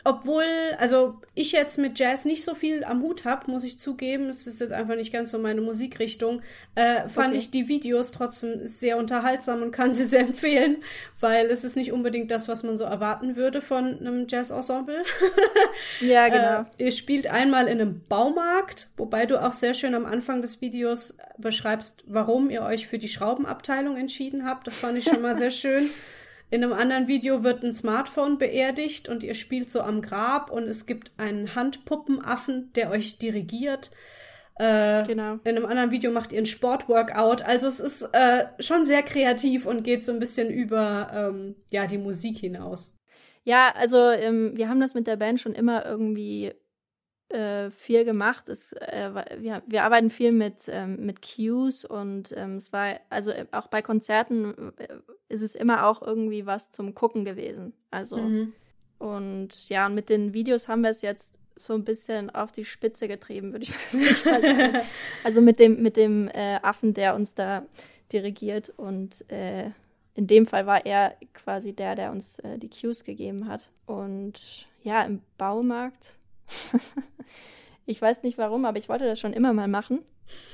Obwohl, 0.04 0.44
also 0.78 1.20
ich 1.34 1.50
jetzt 1.50 1.76
mit 1.76 1.98
Jazz 1.98 2.24
nicht 2.24 2.44
so 2.44 2.54
viel 2.54 2.84
am 2.84 3.02
Hut 3.02 3.24
habe, 3.24 3.50
muss 3.50 3.64
ich 3.64 3.80
zugeben, 3.80 4.28
es 4.28 4.46
ist 4.46 4.60
jetzt 4.60 4.72
einfach 4.72 4.94
nicht 4.94 5.12
ganz 5.12 5.32
so 5.32 5.40
meine 5.40 5.60
Musikrichtung, 5.60 6.40
äh, 6.76 7.08
fand 7.08 7.30
Okay. 7.30 7.38
ich 7.38 7.50
die 7.50 7.66
Videos 7.66 8.12
trotzdem 8.12 8.64
sehr 8.64 8.96
unterhaltsam 8.96 9.60
und 9.60 9.72
kann 9.72 9.92
sie 9.92 10.04
sehr 10.06 10.20
empfehlen, 10.20 10.84
weil 11.18 11.46
es 11.46 11.64
ist 11.64 11.74
nicht 11.74 11.90
unbedingt 11.92 12.30
das, 12.30 12.46
was 12.46 12.62
man 12.62 12.76
so 12.76 12.84
erwarten 12.84 13.34
würde 13.34 13.60
von 13.60 13.98
einem 13.98 14.26
Jazz-Ensemble. 14.28 15.02
Ja, 16.00 16.28
genau. 16.28 16.60
Äh, 16.78 16.84
ihr 16.84 16.92
spielt 16.92 17.26
einmal 17.26 17.66
in 17.66 17.80
einem 17.80 18.02
Baumarkt, 18.08 18.88
wobei 18.96 19.26
du 19.26 19.42
auch 19.42 19.52
sehr 19.52 19.74
schön 19.74 19.94
am 19.94 20.04
Anfang 20.06 20.42
des 20.42 20.60
Videos 20.60 21.16
beschreibst, 21.38 22.04
warum 22.06 22.50
ihr 22.50 22.62
euch 22.62 22.86
für 22.86 22.98
die 22.98 23.08
Schraubenabteilung 23.08 23.96
entschieden 23.96 24.44
habt. 24.44 24.66
Das 24.66 24.76
fand 24.76 24.98
ich 24.98 25.04
schon 25.04 25.22
mal 25.22 25.34
sehr 25.34 25.50
schön. 25.62 25.90
In 26.52 26.62
einem 26.62 26.74
anderen 26.74 27.08
Video 27.08 27.44
wird 27.44 27.64
ein 27.64 27.72
Smartphone 27.72 28.36
beerdigt 28.36 29.08
und 29.08 29.22
ihr 29.22 29.32
spielt 29.32 29.70
so 29.70 29.80
am 29.80 30.02
Grab 30.02 30.50
und 30.50 30.64
es 30.64 30.84
gibt 30.84 31.10
einen 31.16 31.54
Handpuppenaffen, 31.54 32.70
der 32.74 32.90
euch 32.90 33.16
dirigiert. 33.16 33.90
Äh, 34.56 35.06
Genau. 35.06 35.38
In 35.44 35.56
einem 35.56 35.64
anderen 35.64 35.92
Video 35.92 36.10
macht 36.10 36.30
ihr 36.30 36.38
ein 36.40 36.44
Sportworkout. 36.44 37.42
Also 37.42 37.68
es 37.68 37.80
ist 37.80 38.02
äh, 38.12 38.44
schon 38.58 38.84
sehr 38.84 39.02
kreativ 39.02 39.64
und 39.64 39.82
geht 39.82 40.04
so 40.04 40.12
ein 40.12 40.18
bisschen 40.18 40.50
über 40.50 41.10
ähm, 41.14 41.56
ja 41.70 41.86
die 41.86 41.96
Musik 41.96 42.36
hinaus. 42.36 42.94
Ja, 43.44 43.72
also 43.74 44.10
ähm, 44.10 44.52
wir 44.54 44.68
haben 44.68 44.80
das 44.80 44.92
mit 44.92 45.06
der 45.06 45.16
Band 45.16 45.40
schon 45.40 45.54
immer 45.54 45.86
irgendwie 45.86 46.52
äh, 47.32 47.70
viel 47.70 48.04
gemacht. 48.04 48.48
Es, 48.48 48.72
äh, 48.72 49.10
wir, 49.38 49.62
wir 49.66 49.84
arbeiten 49.84 50.10
viel 50.10 50.32
mit, 50.32 50.68
ähm, 50.68 51.04
mit 51.04 51.20
Cues 51.22 51.84
und 51.84 52.32
ähm, 52.36 52.56
es 52.56 52.72
war, 52.72 53.00
also 53.10 53.30
äh, 53.30 53.46
auch 53.52 53.68
bei 53.68 53.82
Konzerten 53.82 54.72
äh, 54.78 54.88
ist 55.28 55.42
es 55.42 55.54
immer 55.54 55.86
auch 55.86 56.02
irgendwie 56.02 56.46
was 56.46 56.72
zum 56.72 56.94
Gucken 56.94 57.24
gewesen. 57.24 57.72
Also 57.90 58.16
Mhm. 58.18 58.52
und 58.98 59.68
ja, 59.68 59.86
und 59.86 59.94
mit 59.94 60.08
den 60.08 60.32
Videos 60.34 60.68
haben 60.68 60.82
wir 60.82 60.90
es 60.90 61.02
jetzt 61.02 61.34
so 61.56 61.74
ein 61.74 61.84
bisschen 61.84 62.30
auf 62.30 62.50
die 62.52 62.64
Spitze 62.64 63.08
getrieben, 63.08 63.52
würde 63.52 63.64
ich, 63.64 63.72
würd 63.92 64.10
ich 64.10 64.24
mal 64.24 64.42
sagen. 64.42 64.76
Also 65.24 65.40
mit 65.42 65.58
dem, 65.58 65.82
mit 65.82 65.96
dem 65.96 66.28
äh, 66.28 66.58
Affen, 66.62 66.94
der 66.94 67.14
uns 67.14 67.34
da 67.34 67.64
dirigiert 68.12 68.70
und 68.76 69.30
äh, 69.30 69.70
in 70.14 70.26
dem 70.26 70.46
Fall 70.46 70.66
war 70.66 70.84
er 70.84 71.16
quasi 71.32 71.72
der, 71.72 71.94
der 71.94 72.10
uns 72.10 72.38
äh, 72.40 72.58
die 72.58 72.68
Cues 72.68 73.04
gegeben 73.04 73.48
hat. 73.48 73.70
Und 73.86 74.68
ja, 74.82 75.02
im 75.04 75.22
Baumarkt, 75.38 76.16
ich 77.86 78.00
weiß 78.00 78.22
nicht 78.22 78.38
warum, 78.38 78.64
aber 78.64 78.78
ich 78.78 78.88
wollte 78.88 79.04
das 79.06 79.18
schon 79.20 79.32
immer 79.32 79.52
mal 79.52 79.68
machen. 79.68 80.00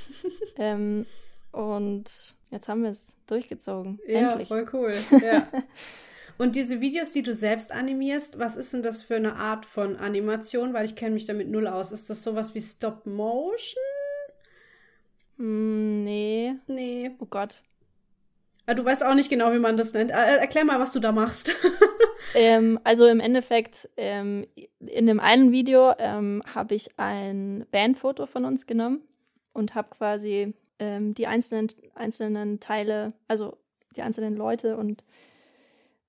ähm, 0.56 1.06
und 1.52 2.34
jetzt 2.50 2.68
haben 2.68 2.82
wir 2.82 2.90
es 2.90 3.14
durchgezogen. 3.26 3.98
Ja, 4.06 4.30
Endlich. 4.30 4.48
voll 4.48 4.66
cool. 4.72 4.94
Ja. 5.22 5.46
Und 6.38 6.54
diese 6.54 6.80
Videos, 6.80 7.10
die 7.10 7.24
du 7.24 7.34
selbst 7.34 7.72
animierst, 7.72 8.38
was 8.38 8.56
ist 8.56 8.72
denn 8.72 8.82
das 8.82 9.02
für 9.02 9.16
eine 9.16 9.34
Art 9.34 9.66
von 9.66 9.96
Animation? 9.96 10.72
Weil 10.72 10.84
ich 10.84 10.94
kenne 10.94 11.14
mich 11.14 11.26
damit 11.26 11.48
null 11.48 11.66
aus. 11.66 11.90
Ist 11.90 12.08
das 12.10 12.22
sowas 12.22 12.54
wie 12.54 12.60
Stop 12.60 13.06
Motion? 13.06 13.82
Hm, 15.36 16.04
nee, 16.04 16.54
Nee. 16.68 17.10
oh 17.18 17.26
Gott. 17.26 17.60
Ah, 18.66 18.74
Du 18.74 18.84
weißt 18.84 19.02
auch 19.02 19.14
nicht 19.14 19.30
genau, 19.30 19.52
wie 19.52 19.58
man 19.58 19.76
das 19.76 19.92
nennt. 19.94 20.10
Äh, 20.12 20.36
erklär 20.36 20.64
mal, 20.64 20.78
was 20.78 20.92
du 20.92 21.00
da 21.00 21.10
machst. 21.10 21.52
Ähm, 22.34 22.78
also 22.84 23.06
im 23.06 23.20
Endeffekt, 23.20 23.88
ähm, 23.96 24.46
in 24.80 25.06
dem 25.06 25.20
einen 25.20 25.52
Video 25.52 25.92
ähm, 25.98 26.42
habe 26.54 26.74
ich 26.74 26.98
ein 26.98 27.66
Bandfoto 27.70 28.26
von 28.26 28.44
uns 28.44 28.66
genommen 28.66 29.00
und 29.52 29.74
habe 29.74 29.88
quasi 29.90 30.54
ähm, 30.78 31.14
die 31.14 31.26
einzelnen, 31.26 31.68
einzelnen 31.94 32.60
Teile, 32.60 33.12
also 33.26 33.56
die 33.96 34.02
einzelnen 34.02 34.36
Leute 34.36 34.76
und 34.76 35.04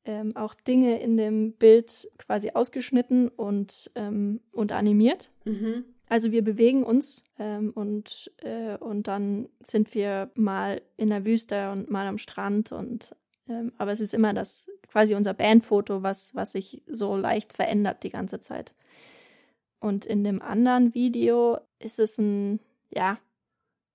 ähm, 0.06 0.36
auch 0.36 0.54
Dinge 0.54 1.02
in 1.02 1.18
dem 1.18 1.54
Bild 1.54 2.10
quasi 2.18 2.52
ausgeschnitten 2.54 3.30
und, 3.30 3.92
ähm, 3.96 4.42
und 4.52 4.72
animiert. 4.72 5.32
mhm. 5.46 5.86
Also 6.12 6.32
wir 6.32 6.44
bewegen 6.44 6.84
uns 6.84 7.24
ähm, 7.38 7.70
und, 7.76 8.32
äh, 8.38 8.78
und 8.78 9.08
dann 9.08 9.48
sind 9.64 9.94
wir 9.94 10.32
mal 10.34 10.82
in 10.98 11.12
der 11.12 11.24
Wüste 11.24 11.70
und 11.70 11.92
mal 11.92 12.08
am 12.08 12.18
Strand 12.18 12.72
und 12.72 13.16
ähm, 13.48 13.74
aber 13.78 13.92
es 13.92 14.00
ist 14.00 14.16
immer 14.16 14.34
das 14.34 14.72
quasi 14.92 15.16
unser 15.16 15.34
Bandfoto, 15.34 16.04
was, 16.04 16.36
was 16.36 16.54
sich 16.54 16.84
so 16.88 17.16
leicht 17.16 17.54
verändert 17.54 18.04
die 18.04 18.10
ganze 18.10 18.42
Zeit. 18.42 18.74
Und 19.80 20.06
in 20.06 20.24
dem 20.24 20.42
anderen 20.42 20.94
Video 20.94 21.60
ist 21.80 22.00
es 22.00 22.18
ein, 22.18 22.60
ja, 22.90 23.18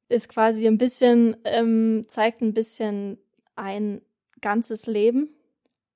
ist 0.09 0.28
quasi 0.28 0.66
ein 0.66 0.78
bisschen, 0.78 1.37
ähm, 1.44 2.04
zeigt 2.09 2.40
ein 2.40 2.54
bisschen 2.54 3.18
ein 3.57 4.00
ganzes 4.40 4.87
Leben 4.87 5.30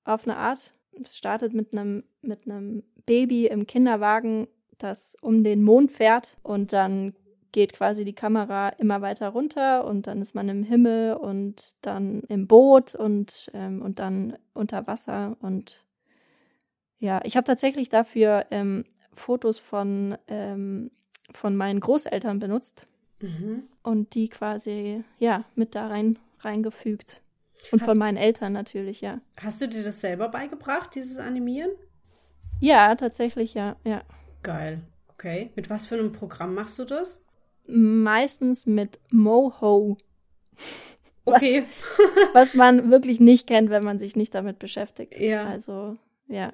auf 0.05 0.27
eine 0.27 0.37
Art. 0.37 0.75
Es 1.01 1.17
startet 1.17 1.55
mit 1.55 1.73
einem, 1.73 2.05
mit 2.23 2.47
einem 2.47 2.83
Baby 3.07 3.47
im 3.47 3.67
Kinderwagen, 3.67 4.49
das 4.79 5.17
um 5.21 5.45
den 5.45 5.63
Mond 5.63 5.93
fährt 5.93 6.37
und 6.43 6.73
dann 6.73 7.15
geht 7.53 7.73
quasi 7.73 8.05
die 8.05 8.15
Kamera 8.15 8.69
immer 8.71 9.01
weiter 9.03 9.29
runter 9.31 9.85
und 9.85 10.07
dann 10.07 10.21
ist 10.21 10.35
man 10.35 10.49
im 10.49 10.63
Himmel 10.63 11.15
und 11.15 11.75
dann 11.83 12.21
im 12.29 12.47
Boot 12.47 12.95
und, 12.95 13.51
ähm, 13.55 13.81
und 13.83 13.99
dann 13.99 14.37
unter 14.55 14.87
Wasser 14.87 15.37
und 15.41 15.85
ja, 16.99 17.21
ich 17.25 17.37
habe 17.37 17.45
tatsächlich 17.45 17.89
dafür 17.89 18.47
ähm, 18.51 18.85
Fotos 19.15 19.59
von, 19.59 20.17
ähm, 20.27 20.91
von 21.33 21.57
meinen 21.57 21.81
Großeltern 21.81 22.39
benutzt 22.39 22.87
Mhm. 23.21 23.65
und 23.83 24.15
die 24.15 24.29
quasi, 24.29 25.03
ja, 25.19 25.45
mit 25.57 25.75
da 25.75 25.89
rein, 25.89 26.19
reingefügt. 26.41 27.21
Und 27.73 27.81
Hast- 27.81 27.89
von 27.89 27.99
meinen 27.99 28.17
Eltern 28.17 28.53
natürlich, 28.53 29.01
ja. 29.01 29.21
Hast 29.41 29.61
du 29.61 29.67
dir 29.69 29.83
das 29.83 30.01
selber 30.01 30.29
beigebracht, 30.29 30.95
dieses 30.95 31.19
Animieren? 31.19 31.71
Ja, 32.61 32.95
tatsächlich, 32.95 33.55
ja, 33.55 33.75
ja. 33.85 34.03
Geil. 34.45 34.83
Okay. 35.09 35.51
Mit 35.57 35.69
was 35.69 35.87
für 35.87 35.97
einem 35.97 36.13
Programm 36.13 36.55
machst 36.55 36.79
du 36.79 36.85
das? 36.85 37.25
Meistens 37.69 38.67
mit 38.67 38.99
Moho, 39.11 39.99
Okay. 41.25 41.65
was 42.33 42.55
man 42.55 42.91
wirklich 42.91 43.21
nicht 43.21 43.47
kennt, 43.47 43.71
wenn 43.71 43.85
man 43.85 43.99
sich 43.99 44.17
nicht 44.17 44.35
damit 44.35 44.59
beschäftigt. 44.59 45.19
Ja. 45.19 45.45
Also, 45.45 45.97
ja. 46.27 46.53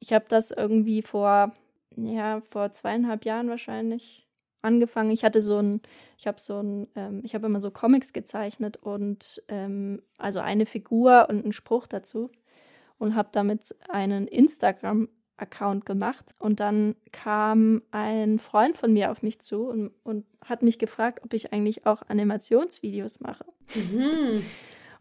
Ich 0.00 0.12
habe 0.12 0.26
das 0.28 0.50
irgendwie 0.50 1.02
vor, 1.02 1.52
ja, 1.96 2.42
vor 2.50 2.72
zweieinhalb 2.72 3.24
Jahren 3.24 3.48
wahrscheinlich 3.48 4.26
angefangen. 4.62 5.10
Ich 5.10 5.24
hatte 5.24 5.40
so 5.40 5.58
ein, 5.58 5.80
ich 6.18 6.26
habe 6.26 6.40
so 6.40 6.60
ein, 6.60 6.88
ähm, 6.96 7.20
ich 7.24 7.34
habe 7.34 7.46
immer 7.46 7.60
so 7.60 7.70
Comics 7.70 8.12
gezeichnet 8.12 8.76
und 8.76 9.42
ähm, 9.48 10.02
also 10.18 10.40
eine 10.40 10.66
Figur 10.66 11.26
und 11.28 11.44
einen 11.44 11.52
Spruch 11.52 11.86
dazu 11.86 12.30
und 12.98 13.14
habe 13.14 13.28
damit 13.32 13.74
einen 13.88 14.26
Instagram-Account 15.36 15.86
gemacht. 15.86 16.34
Und 16.38 16.60
dann 16.60 16.96
kam 17.12 17.82
ein 17.90 18.38
Freund 18.38 18.76
von 18.78 18.92
mir 18.92 19.10
auf 19.10 19.22
mich 19.22 19.40
zu 19.40 19.68
und, 19.68 19.92
und 20.02 20.24
hat 20.44 20.62
mich 20.62 20.78
gefragt, 20.78 21.20
ob 21.24 21.32
ich 21.32 21.52
eigentlich 21.52 21.86
auch 21.86 22.02
Animationsvideos 22.08 23.20
mache. 23.20 23.44
Mhm. 23.74 24.42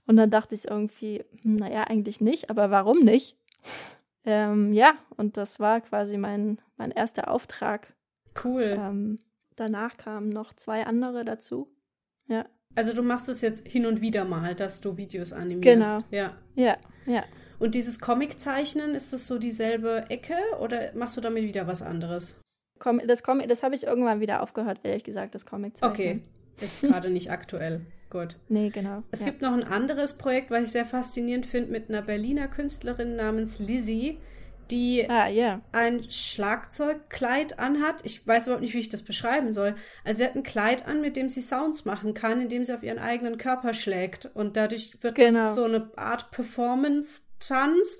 Und 0.08 0.18
dann 0.18 0.30
dachte 0.30 0.56
ich 0.56 0.68
irgendwie, 0.68 1.24
hm, 1.42 1.56
naja, 1.56 1.86
eigentlich 1.86 2.22
nicht, 2.22 2.50
aber 2.50 2.70
warum 2.72 3.00
nicht? 3.00 3.38
Ähm, 4.24 4.74
ja, 4.74 4.96
und 5.18 5.38
das 5.38 5.60
war 5.60 5.82
quasi 5.82 6.18
mein, 6.18 6.60
mein 6.78 6.92
erster 6.92 7.30
Auftrag. 7.30 7.94
Cool. 8.44 8.76
Ähm, 8.78 9.20
danach 9.56 9.98
kamen 9.98 10.30
noch 10.30 10.54
zwei 10.54 10.86
andere 10.86 11.26
dazu. 11.26 11.72
Ja, 12.28 12.46
Also 12.76 12.94
du 12.94 13.02
machst 13.02 13.30
es 13.30 13.42
jetzt 13.42 13.68
hin 13.68 13.86
und 13.86 14.02
wieder 14.02 14.26
mal, 14.26 14.54
dass 14.54 14.82
du 14.82 14.98
Videos 14.98 15.34
animierst. 15.34 15.64
Genau. 15.64 15.98
Ja. 16.12 16.34
ja, 16.56 16.78
ja. 17.06 17.24
Und 17.58 17.74
dieses 17.76 18.00
Comiczeichnen, 18.00 18.96
ist 18.96 19.14
das 19.14 19.28
so 19.28 19.40
dieselbe 19.40 20.10
Ecke 20.10 20.36
oder 20.60 20.92
machst 20.94 21.16
du 21.16 21.22
damit 21.22 21.44
wieder 21.44 21.68
was 21.68 21.82
anderes? 21.82 22.40
Com 22.80 23.00
das 23.08 23.24
Comic, 23.24 23.48
das 23.48 23.64
habe 23.64 23.76
ich 23.76 23.86
irgendwann 23.86 24.20
wieder 24.20 24.44
aufgehört, 24.44 24.80
ehrlich 24.84 25.06
gesagt, 25.06 25.34
das 25.34 25.46
Comic 25.46 25.78
zeichnen. 25.78 25.94
Okay. 25.94 26.22
Ist 26.60 26.82
gerade 26.82 27.10
nicht 27.10 27.32
aktuell. 27.32 27.86
Gut. 28.10 28.38
Nee, 28.50 28.70
genau. 28.70 29.04
Es 29.12 29.22
ja. 29.22 29.26
gibt 29.26 29.42
noch 29.42 29.54
ein 29.54 29.64
anderes 29.64 30.14
Projekt, 30.18 30.52
was 30.52 30.68
ich 30.68 30.72
sehr 30.72 30.86
faszinierend 30.86 31.46
finde, 31.46 31.72
mit 31.72 31.90
einer 31.90 32.02
Berliner 32.02 32.48
Künstlerin 32.48 33.16
namens 33.16 33.60
Lizzie, 33.60 34.20
die 34.72 35.10
Ah, 35.10 35.28
ja. 35.28 35.62
ein 35.72 36.04
Schlagzeugkleid 36.10 37.60
anhat. 37.60 38.02
Ich 38.04 38.26
weiß 38.26 38.48
überhaupt 38.48 38.62
nicht, 38.64 38.74
wie 38.74 38.80
ich 38.80 38.90
das 38.90 39.04
beschreiben 39.04 39.54
soll. 39.54 39.76
Also 40.04 40.20
sie 40.20 40.26
hat 40.26 40.36
ein 40.36 40.44
Kleid 40.44 40.88
an, 40.88 41.02
mit 41.02 41.16
dem 41.16 41.30
sie 41.30 41.42
Sounds 41.42 41.86
machen 41.86 42.14
kann, 42.14 42.42
indem 42.42 42.64
sie 42.64 42.74
auf 42.74 42.84
ihren 42.84 43.00
eigenen 43.00 43.38
Körper 43.38 43.74
schlägt. 43.74 44.30
Und 44.34 44.58
dadurch 44.58 44.98
wird 45.02 45.16
Genau. 45.16 45.34
das 45.34 45.56
so 45.56 45.64
eine 45.66 45.90
Art 45.96 46.32
Performance-Tanz. 46.32 48.00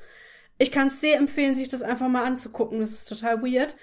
Ich 0.58 0.72
kann 0.72 0.88
es 0.88 1.02
sehr 1.02 1.18
empfehlen, 1.18 1.54
sich 1.56 1.68
das 1.68 1.84
einfach 1.84 2.08
mal 2.08 2.24
anzugucken. 2.26 2.80
Das 2.80 2.92
ist 2.92 3.10
total 3.10 3.42
weird. 3.42 3.76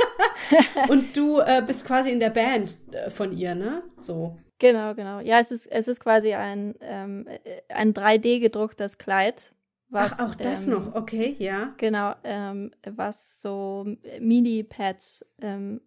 Und 0.88 1.16
du 1.16 1.40
äh, 1.40 1.62
bist 1.66 1.86
quasi 1.86 2.10
in 2.10 2.20
der 2.20 2.30
Band 2.30 2.76
äh, 2.92 3.10
von 3.10 3.36
ihr, 3.36 3.54
ne? 3.54 3.82
So. 3.98 4.36
Genau, 4.58 4.94
genau. 4.94 5.20
Ja, 5.20 5.38
es 5.38 5.50
ist, 5.50 5.66
es 5.66 5.88
ist 5.88 6.00
quasi 6.00 6.34
ein, 6.34 6.74
ähm, 6.80 7.26
äh, 7.26 7.38
ein 7.72 7.92
3D 7.94 8.40
gedrucktes 8.40 8.98
Kleid. 8.98 9.52
Was, 9.96 10.20
Ach, 10.20 10.28
auch 10.28 10.34
das 10.34 10.66
ähm, 10.66 10.74
noch. 10.74 10.94
Okay, 10.94 11.36
ja. 11.38 11.72
Genau, 11.78 12.14
ähm, 12.22 12.70
was 12.84 13.40
so 13.40 13.86
Mini-Pads 14.20 15.24
ähm, 15.40 15.80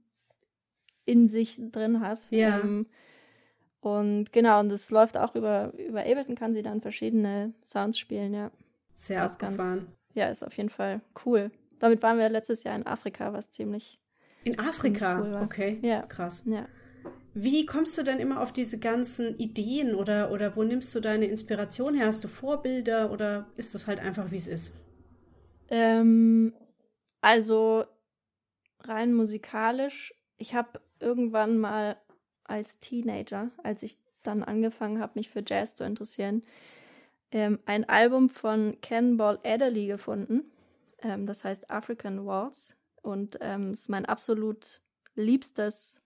in 1.06 1.30
sich 1.30 1.60
drin 1.60 2.00
hat. 2.00 2.26
Ja. 2.32 2.60
Ähm, 2.60 2.88
und 3.82 4.34
genau, 4.34 4.60
und 4.62 4.70
das 4.70 4.90
läuft 4.90 5.16
auch 5.16 5.36
über, 5.36 5.74
über 5.78 6.02
Ableton, 6.02 6.34
kann 6.34 6.56
sie 6.56 6.64
dann 6.64 6.82
verschiedene 6.82 7.54
Sounds 7.64 8.00
spielen, 8.00 8.34
ja. 8.34 8.50
Sehr 8.94 9.24
ist 9.24 9.42
abgefahren. 9.44 9.86
ja, 10.16 10.28
ist 10.28 10.44
auf 10.44 10.58
jeden 10.58 10.70
Fall 10.70 11.02
cool. 11.26 11.52
Damit 11.78 12.02
waren 12.02 12.18
wir 12.18 12.28
letztes 12.30 12.64
Jahr 12.64 12.76
in 12.76 12.88
Afrika, 12.88 13.32
was 13.32 13.52
ziemlich, 13.52 14.00
In 14.44 14.58
Afrika. 14.58 15.22
cool 15.22 15.40
okay. 15.44 15.78
Ja. 15.84 16.02
Krass. 16.02 16.44
ja. 16.48 16.66
Wie 17.34 17.66
kommst 17.66 17.98
du 17.98 18.04
denn 18.04 18.20
immer 18.20 18.42
auf 18.42 18.52
diese 18.52 18.80
ganzen 18.80 19.38
Ideen 19.38 19.94
oder, 19.96 20.32
oder 20.32 20.56
wo 20.56 20.64
nimmst 20.64 20.94
du 20.96 21.00
deine 21.00 21.26
Inspiration 21.26 21.96
her? 21.96 22.08
Hast 22.08 22.24
du 22.24 22.28
Vorbilder 22.28 23.12
oder 23.12 23.48
ist 23.56 23.76
das 23.76 23.88
halt 23.88 24.00
einfach, 24.00 24.32
wie 24.32 24.38
es 24.38 24.48
ist? 24.48 24.76
Ähm, 25.70 26.54
also 27.22 27.86
rein 28.82 29.14
musikalisch, 29.14 30.14
ich 30.38 30.56
habe 30.56 30.82
irgendwann 31.00 31.58
mal 31.58 31.98
als 32.46 32.80
Teenager, 32.80 33.52
als 33.64 33.84
ich 33.84 33.98
dann 34.24 34.44
angefangen 34.44 35.00
habe, 35.00 35.14
mich 35.16 35.30
für 35.30 35.44
Jazz 35.46 35.76
zu 35.76 35.84
interessieren, 35.84 36.44
ähm, 37.32 37.60
ein 37.66 37.88
Album 37.88 38.30
von 38.30 38.78
Cannonball 38.82 39.40
Adderley 39.44 39.88
gefunden. 39.88 40.52
Ähm, 41.02 41.26
das 41.26 41.44
heißt 41.44 41.70
African 41.70 42.26
Waltz. 42.26 42.76
Und 43.02 43.38
ähm, 43.42 43.74
ist 43.74 43.90
mein 43.90 44.06
absolut 44.06 44.82
liebstes 45.16 46.02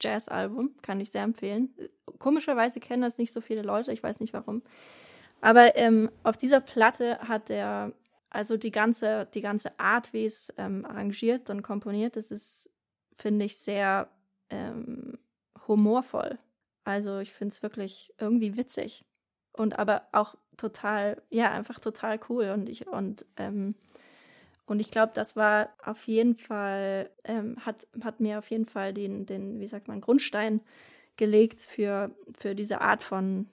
Jazz-Album. 0.00 0.74
Kann 0.82 1.00
ich 1.00 1.10
sehr 1.10 1.22
empfehlen. 1.22 1.74
Komischerweise 2.18 2.80
kennen 2.80 3.02
das 3.02 3.18
nicht 3.18 3.32
so 3.32 3.40
viele 3.40 3.62
Leute. 3.62 3.92
Ich 3.92 4.02
weiß 4.02 4.20
nicht 4.20 4.32
warum. 4.32 4.62
Aber 5.40 5.76
ähm, 5.76 6.10
auf 6.22 6.36
dieser 6.36 6.60
Platte 6.60 7.18
hat 7.20 7.50
er 7.50 7.92
also 8.30 8.56
die 8.56 8.70
ganze, 8.70 9.26
die 9.34 9.40
ganze 9.40 9.78
Art, 9.78 10.12
wie 10.12 10.24
es 10.24 10.54
ähm, 10.56 10.84
arrangiert 10.84 11.50
und 11.50 11.62
komponiert, 11.62 12.16
das 12.16 12.30
ist, 12.30 12.70
finde 13.16 13.44
ich, 13.44 13.56
sehr 13.56 14.08
ähm, 14.50 15.18
humorvoll. 15.66 16.38
Also 16.84 17.18
ich 17.18 17.32
finde 17.32 17.52
es 17.52 17.62
wirklich 17.62 18.14
irgendwie 18.18 18.56
witzig. 18.56 19.04
Und 19.52 19.78
aber 19.78 20.02
auch 20.12 20.36
total, 20.56 21.20
ja, 21.28 21.50
einfach 21.50 21.80
total 21.80 22.20
cool. 22.28 22.50
Und 22.50 22.68
ich, 22.68 22.86
und, 22.86 23.26
ähm, 23.36 23.74
und 24.70 24.78
ich 24.78 24.92
glaube, 24.92 25.10
das 25.16 25.34
war 25.34 25.70
auf 25.84 26.06
jeden 26.06 26.36
Fall, 26.36 27.10
ähm, 27.24 27.56
hat, 27.66 27.88
hat 28.02 28.20
mir 28.20 28.38
auf 28.38 28.48
jeden 28.52 28.66
Fall 28.66 28.94
den, 28.94 29.26
den, 29.26 29.58
wie 29.58 29.66
sagt 29.66 29.88
man, 29.88 30.00
Grundstein 30.00 30.60
gelegt 31.16 31.62
für, 31.62 32.14
für 32.38 32.54
diese 32.54 32.80
Art 32.80 33.02
von, 33.02 33.48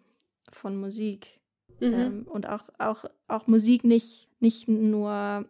von 0.52 0.80
Musik. 0.80 1.40
Mhm. 1.80 1.94
Ähm, 1.94 2.28
und 2.30 2.48
auch, 2.48 2.66
auch, 2.78 3.06
auch 3.28 3.48
Musik 3.48 3.84
nicht, 3.84 4.30
nicht 4.42 4.68
nur, 4.68 5.46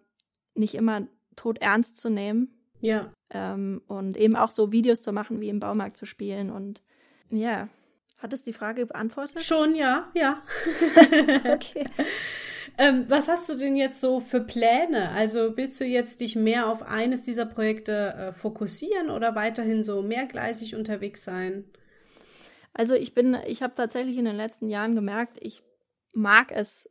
nicht 0.54 0.74
immer 0.74 1.06
tot 1.36 1.58
ernst 1.58 1.98
zu 1.98 2.10
nehmen. 2.10 2.48
Ja. 2.80 3.12
Ähm, 3.30 3.82
und 3.88 4.16
eben 4.16 4.38
auch 4.38 4.52
so 4.52 4.72
Videos 4.72 5.02
zu 5.02 5.12
machen, 5.12 5.42
wie 5.42 5.50
im 5.50 5.60
Baumarkt 5.60 5.98
zu 5.98 6.06
spielen. 6.06 6.50
Und 6.50 6.82
ja, 7.30 7.68
hat 8.20 8.32
es 8.32 8.44
die 8.44 8.54
Frage 8.54 8.86
beantwortet? 8.86 9.44
Schon, 9.44 9.76
ja, 9.76 10.10
ja. 10.14 10.42
okay. 11.54 11.90
ähm, 12.78 13.06
was 13.08 13.28
hast 13.28 13.50
du 13.50 13.56
denn 13.56 13.76
jetzt 13.76 14.02
so 14.02 14.20
für 14.20 14.42
Pläne? 14.42 15.10
Also 15.12 15.58
willst 15.58 15.80
du 15.80 15.86
jetzt 15.86 16.22
dich 16.22 16.36
mehr 16.36 16.68
auf 16.68 16.84
eines 16.84 17.24
dieser 17.24 17.46
Projekte 17.46 18.14
äh, 18.14 18.34
fokussieren 18.34 19.10
oder 19.10 19.36
weiterhin 19.36 19.84
so 19.84 20.02
mehrgleisig 20.02 20.76
unterwegs 20.76 21.24
sein? 21.24 21.66
Also 22.74 22.94
ich 22.94 23.14
bin, 23.14 23.36
ich 23.48 23.64
habe 23.64 23.74
tatsächlich 23.76 24.18
in 24.18 24.26
den 24.26 24.36
letzten 24.36 24.70
Jahren 24.70 24.96
gemerkt, 24.96 25.38
ich 25.42 25.64
mag 26.14 26.52
es, 26.52 26.90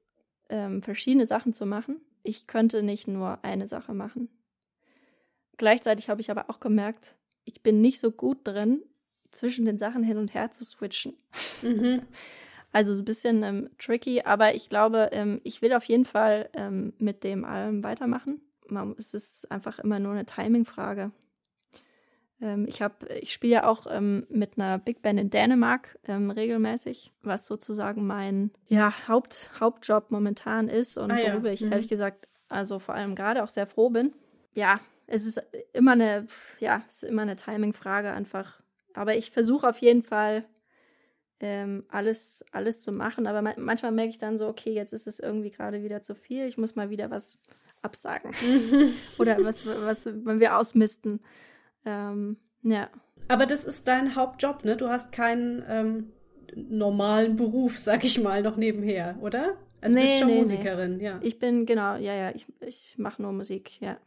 ähm, 0.48 0.82
verschiedene 0.82 1.26
Sachen 1.26 1.52
zu 1.52 1.66
machen. 1.66 2.00
Ich 2.22 2.46
könnte 2.46 2.82
nicht 2.82 3.06
nur 3.06 3.44
eine 3.44 3.68
Sache 3.68 3.94
machen. 3.94 4.28
Gleichzeitig 5.56 6.08
habe 6.08 6.20
ich 6.20 6.30
aber 6.30 6.50
auch 6.50 6.60
gemerkt, 6.60 7.14
ich 7.44 7.62
bin 7.62 7.80
nicht 7.80 8.00
so 8.00 8.10
gut 8.10 8.38
drin, 8.44 8.82
zwischen 9.30 9.64
den 9.64 9.78
Sachen 9.78 10.02
hin 10.02 10.18
und 10.18 10.34
her 10.34 10.50
zu 10.50 10.64
switchen. 10.64 11.14
Mhm. 11.62 12.02
Also 12.72 12.92
ein 12.92 13.04
bisschen 13.04 13.42
ähm, 13.42 13.70
tricky, 13.78 14.22
aber 14.22 14.54
ich 14.54 14.68
glaube, 14.68 15.10
ähm, 15.12 15.40
ich 15.44 15.62
will 15.62 15.72
auf 15.72 15.84
jeden 15.84 16.04
Fall 16.04 16.50
ähm, 16.52 16.92
mit 16.98 17.24
dem 17.24 17.44
allem 17.44 17.82
weitermachen. 17.82 18.40
Man, 18.68 18.94
es 18.98 19.14
ist 19.14 19.50
einfach 19.50 19.78
immer 19.78 19.98
nur 19.98 20.12
eine 20.12 20.26
Timing-Frage. 20.26 21.12
Ähm, 22.40 22.66
ich 22.68 22.82
habe, 22.82 23.06
ich 23.20 23.32
spiele 23.32 23.54
ja 23.54 23.66
auch 23.66 23.86
ähm, 23.88 24.26
mit 24.28 24.58
einer 24.58 24.78
Big 24.78 25.00
Band 25.00 25.18
in 25.18 25.30
Dänemark 25.30 25.98
ähm, 26.06 26.30
regelmäßig, 26.30 27.12
was 27.22 27.46
sozusagen 27.46 28.06
mein 28.06 28.50
ja, 28.66 28.92
Haupt, 29.08 29.52
Hauptjob 29.58 30.10
momentan 30.10 30.68
ist 30.68 30.98
und 30.98 31.10
ah, 31.10 31.18
ja. 31.18 31.32
worüber 31.32 31.52
ich 31.52 31.62
mhm. 31.62 31.72
ehrlich 31.72 31.88
gesagt, 31.88 32.28
also 32.48 32.78
vor 32.78 32.94
allem 32.94 33.14
gerade 33.14 33.42
auch 33.42 33.48
sehr 33.48 33.66
froh 33.66 33.90
bin. 33.90 34.12
Ja, 34.52 34.80
es 35.06 35.26
ist 35.26 35.42
immer 35.72 35.92
eine, 35.92 36.26
ja, 36.60 36.82
es 36.86 37.02
ist 37.02 37.08
immer 37.08 37.22
eine 37.22 37.36
Timing-Frage 37.36 38.10
einfach. 38.10 38.60
Aber 38.94 39.16
ich 39.16 39.30
versuche 39.30 39.68
auf 39.68 39.78
jeden 39.78 40.02
Fall 40.02 40.44
ähm, 41.40 41.84
alles, 41.88 42.44
alles 42.52 42.82
zu 42.82 42.92
machen. 42.92 43.26
Aber 43.26 43.42
ma 43.42 43.52
manchmal 43.56 43.92
merke 43.92 44.10
ich 44.10 44.18
dann 44.18 44.38
so, 44.38 44.48
okay, 44.48 44.72
jetzt 44.72 44.92
ist 44.92 45.06
es 45.06 45.20
irgendwie 45.20 45.50
gerade 45.50 45.82
wieder 45.82 46.02
zu 46.02 46.14
viel. 46.14 46.46
Ich 46.46 46.58
muss 46.58 46.76
mal 46.76 46.90
wieder 46.90 47.10
was 47.10 47.38
absagen. 47.82 48.32
Oder 49.18 49.38
was, 49.44 49.66
was, 49.66 50.06
wenn 50.06 50.40
wir 50.40 50.58
ausmisten. 50.58 51.20
Ähm, 51.84 52.36
ja. 52.62 52.88
Aber 53.28 53.46
das 53.46 53.64
ist 53.64 53.88
dein 53.88 54.16
Hauptjob, 54.16 54.64
ne? 54.64 54.76
Du 54.76 54.88
hast 54.88 55.12
keinen 55.12 55.64
ähm, 55.68 56.12
normalen 56.54 57.36
Beruf, 57.36 57.78
sag 57.78 58.04
ich 58.04 58.20
mal, 58.20 58.42
noch 58.42 58.56
nebenher, 58.56 59.16
oder? 59.20 59.56
Also 59.80 59.96
nee, 59.96 60.04
du 60.04 60.08
bist 60.08 60.18
schon 60.18 60.28
nee, 60.28 60.38
Musikerin, 60.38 60.96
nee. 60.96 61.04
ja. 61.04 61.20
Ich 61.22 61.38
bin, 61.38 61.66
genau, 61.66 61.96
ja, 61.96 62.14
ja, 62.14 62.30
ich, 62.34 62.46
ich 62.60 62.94
mache 62.98 63.22
nur 63.22 63.32
Musik, 63.32 63.80
ja. 63.80 63.98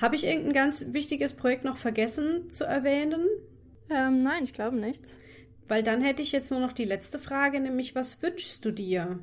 Habe 0.00 0.14
ich 0.14 0.26
irgendein 0.26 0.52
ganz 0.52 0.92
wichtiges 0.92 1.34
Projekt 1.34 1.64
noch 1.64 1.76
vergessen 1.76 2.50
zu 2.50 2.64
erwähnen? 2.64 3.26
Ähm, 3.90 4.22
nein, 4.22 4.44
ich 4.44 4.54
glaube 4.54 4.76
nicht. 4.76 5.02
Weil 5.70 5.84
dann 5.84 6.00
hätte 6.00 6.20
ich 6.20 6.32
jetzt 6.32 6.50
nur 6.50 6.58
noch 6.58 6.72
die 6.72 6.84
letzte 6.84 7.20
Frage, 7.20 7.60
nämlich 7.60 7.94
was 7.94 8.20
wünschst 8.24 8.64
du 8.64 8.72
dir? 8.72 9.20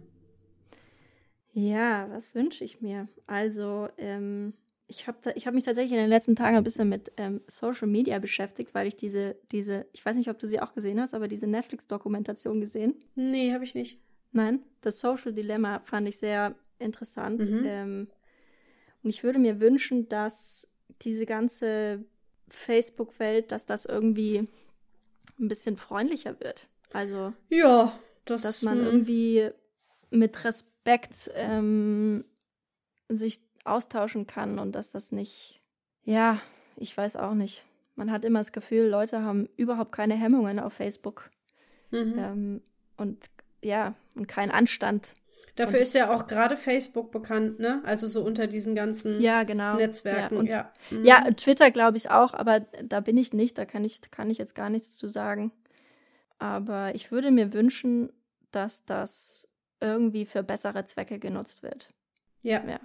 Ja, 1.52 2.10
was 2.10 2.36
wünsche 2.36 2.64
ich 2.64 2.80
mir? 2.80 3.10
Also, 3.26 3.90
ähm, 3.98 4.54
ich 4.88 5.08
habe 5.08 5.18
hab 5.30 5.54
mich 5.54 5.66
tatsächlich 5.66 5.92
in 5.92 5.98
den 5.98 6.08
letzten 6.08 6.38
Tagen 6.38 6.56
ein 6.56 6.64
bisschen 6.64 6.88
mit 6.88 7.12
ähm, 7.18 7.42
Social 7.48 7.90
Media 7.90 8.18
beschäftigt, 8.20 8.74
weil 8.74 8.88
ich 8.88 8.96
diese, 8.96 9.36
diese, 9.52 9.88
ich 9.92 10.06
weiß 10.06 10.16
nicht, 10.16 10.30
ob 10.30 10.40
du 10.40 10.48
sie 10.48 10.62
auch 10.62 10.74
gesehen 10.74 11.02
hast, 11.02 11.14
aber 11.14 11.28
diese 11.28 11.48
Netflix-Dokumentation 11.48 12.62
gesehen. 12.62 12.96
Nee, 13.16 13.52
habe 13.52 13.66
ich 13.66 13.76
nicht. 13.76 14.00
Nein, 14.32 14.62
das 14.80 15.02
Social 15.02 15.34
Dilemma 15.34 15.82
fand 15.84 16.08
ich 16.08 16.18
sehr 16.18 16.56
interessant. 16.80 17.42
Mhm. 17.42 17.64
Ähm, 17.66 18.08
und 19.04 19.10
ich 19.10 19.22
würde 19.26 19.40
mir 19.40 19.60
wünschen, 19.60 20.08
dass 20.08 20.70
diese 21.02 21.26
ganze 21.26 22.06
Facebook-Welt, 22.48 23.52
dass 23.52 23.66
das 23.66 23.84
irgendwie 23.84 24.48
ein 25.40 25.48
bisschen 25.48 25.78
freundlicher 25.78 26.40
wird. 26.40 26.70
Also, 26.94 27.34
ja, 27.50 27.98
das, 28.26 28.44
dass 28.44 28.62
man 28.62 28.84
irgendwie 28.84 29.50
mit 30.10 30.44
Respekt 30.44 31.30
ähm, 31.36 32.26
sich 33.10 33.42
austauschen 33.64 34.28
kann 34.28 34.60
und 34.60 34.74
dass 34.74 34.92
das 34.92 35.12
nicht, 35.12 35.62
ja, 36.04 36.42
ich 36.76 36.96
weiß 36.96 37.18
auch 37.18 37.34
nicht. 37.34 37.66
Man 37.96 38.12
hat 38.12 38.24
immer 38.26 38.40
das 38.40 38.52
Gefühl, 38.52 38.88
Leute 38.88 39.24
haben 39.24 39.50
überhaupt 39.58 39.92
keine 39.92 40.16
Hemmungen 40.16 40.60
auf 40.60 40.74
Facebook. 40.74 41.32
Mhm. 41.92 42.16
Ähm, 42.18 42.62
und 42.96 43.26
ja, 43.64 43.96
und 44.16 44.28
keinen 44.28 44.52
Anstand. 44.52 45.16
Dafür 45.56 45.80
ist 45.80 45.96
ja 45.96 46.14
auch 46.14 46.28
gerade 46.28 46.56
Facebook 46.56 47.12
bekannt, 47.12 47.60
ne? 47.60 47.82
Also 47.84 48.06
so 48.06 48.24
unter 48.24 48.46
diesen 48.46 48.76
ganzen 48.76 49.20
ja, 49.20 49.44
genau. 49.44 49.76
Netzwerken. 49.76 50.36
Ja, 50.36 50.40
und, 50.40 50.46
ja. 50.46 50.74
Mhm. 50.92 51.06
ja 51.06 51.32
Twitter 51.32 51.72
glaube 51.72 51.98
ich 51.98 52.12
auch, 52.12 52.34
aber 52.36 52.60
da 52.60 53.00
bin 53.00 53.18
ich 53.18 53.34
nicht, 53.34 53.58
da 53.58 53.66
kann 53.66 53.84
ich, 53.84 54.02
kann 54.12 54.30
ich 54.30 54.38
jetzt 54.38 54.54
gar 54.54 54.70
nichts 54.70 54.98
zu 54.98 55.10
sagen. 55.10 55.52
Aber 56.38 56.94
ich 56.94 57.12
würde 57.12 57.32
mir 57.32 57.54
wünschen, 57.54 58.12
dass 58.52 58.86
das 58.86 59.48
irgendwie 59.82 60.26
für 60.26 60.44
bessere 60.44 60.86
Zwecke 60.86 61.18
genutzt 61.18 61.64
wird. 61.64 61.90
Ja. 62.44 62.64
Ja. 62.68 62.80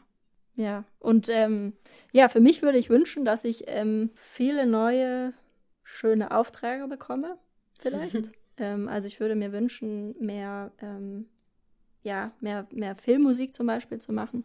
Ja, 0.54 0.84
und 0.98 1.28
ähm, 1.30 1.72
ja, 2.12 2.28
für 2.28 2.40
mich 2.40 2.60
würde 2.62 2.76
ich 2.76 2.90
wünschen, 2.90 3.24
dass 3.24 3.44
ich 3.44 3.64
ähm, 3.68 4.10
viele 4.14 4.66
neue, 4.66 5.32
schöne 5.82 6.30
Aufträge 6.30 6.88
bekomme, 6.88 7.38
vielleicht. 7.78 8.30
ähm, 8.58 8.86
also 8.88 9.06
ich 9.06 9.18
würde 9.18 9.34
mir 9.34 9.52
wünschen, 9.52 10.14
mehr, 10.20 10.70
ähm, 10.82 11.26
ja, 12.02 12.32
mehr, 12.40 12.66
mehr 12.70 12.94
Filmmusik 12.96 13.54
zum 13.54 13.66
Beispiel 13.66 14.00
zu 14.00 14.12
machen. 14.12 14.44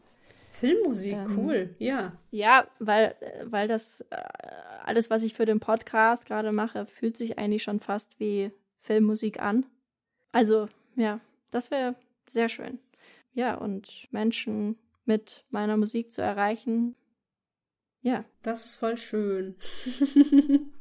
Filmmusik, 0.51 1.13
ähm, 1.13 1.37
cool, 1.37 1.75
ja. 1.77 2.13
Ja, 2.31 2.67
weil, 2.79 3.15
äh, 3.19 3.45
weil 3.45 3.67
das 3.67 4.01
äh, 4.09 4.23
alles, 4.83 5.09
was 5.09 5.23
ich 5.23 5.33
für 5.33 5.45
den 5.45 5.59
Podcast 5.59 6.25
gerade 6.25 6.51
mache, 6.51 6.85
fühlt 6.85 7.15
sich 7.17 7.37
eigentlich 7.37 7.63
schon 7.63 7.79
fast 7.79 8.19
wie 8.19 8.51
Filmmusik 8.81 9.39
an. 9.39 9.65
Also, 10.31 10.67
ja, 10.95 11.19
das 11.51 11.69
wäre 11.69 11.95
sehr 12.27 12.49
schön. 12.49 12.79
Ja, 13.33 13.55
und 13.55 14.07
Menschen 14.11 14.77
mit 15.05 15.45
meiner 15.49 15.77
Musik 15.77 16.11
zu 16.11 16.21
erreichen. 16.21 16.95
Ja. 18.01 18.25
Das 18.41 18.65
ist 18.65 18.75
voll 18.75 18.97
schön. 18.97 19.55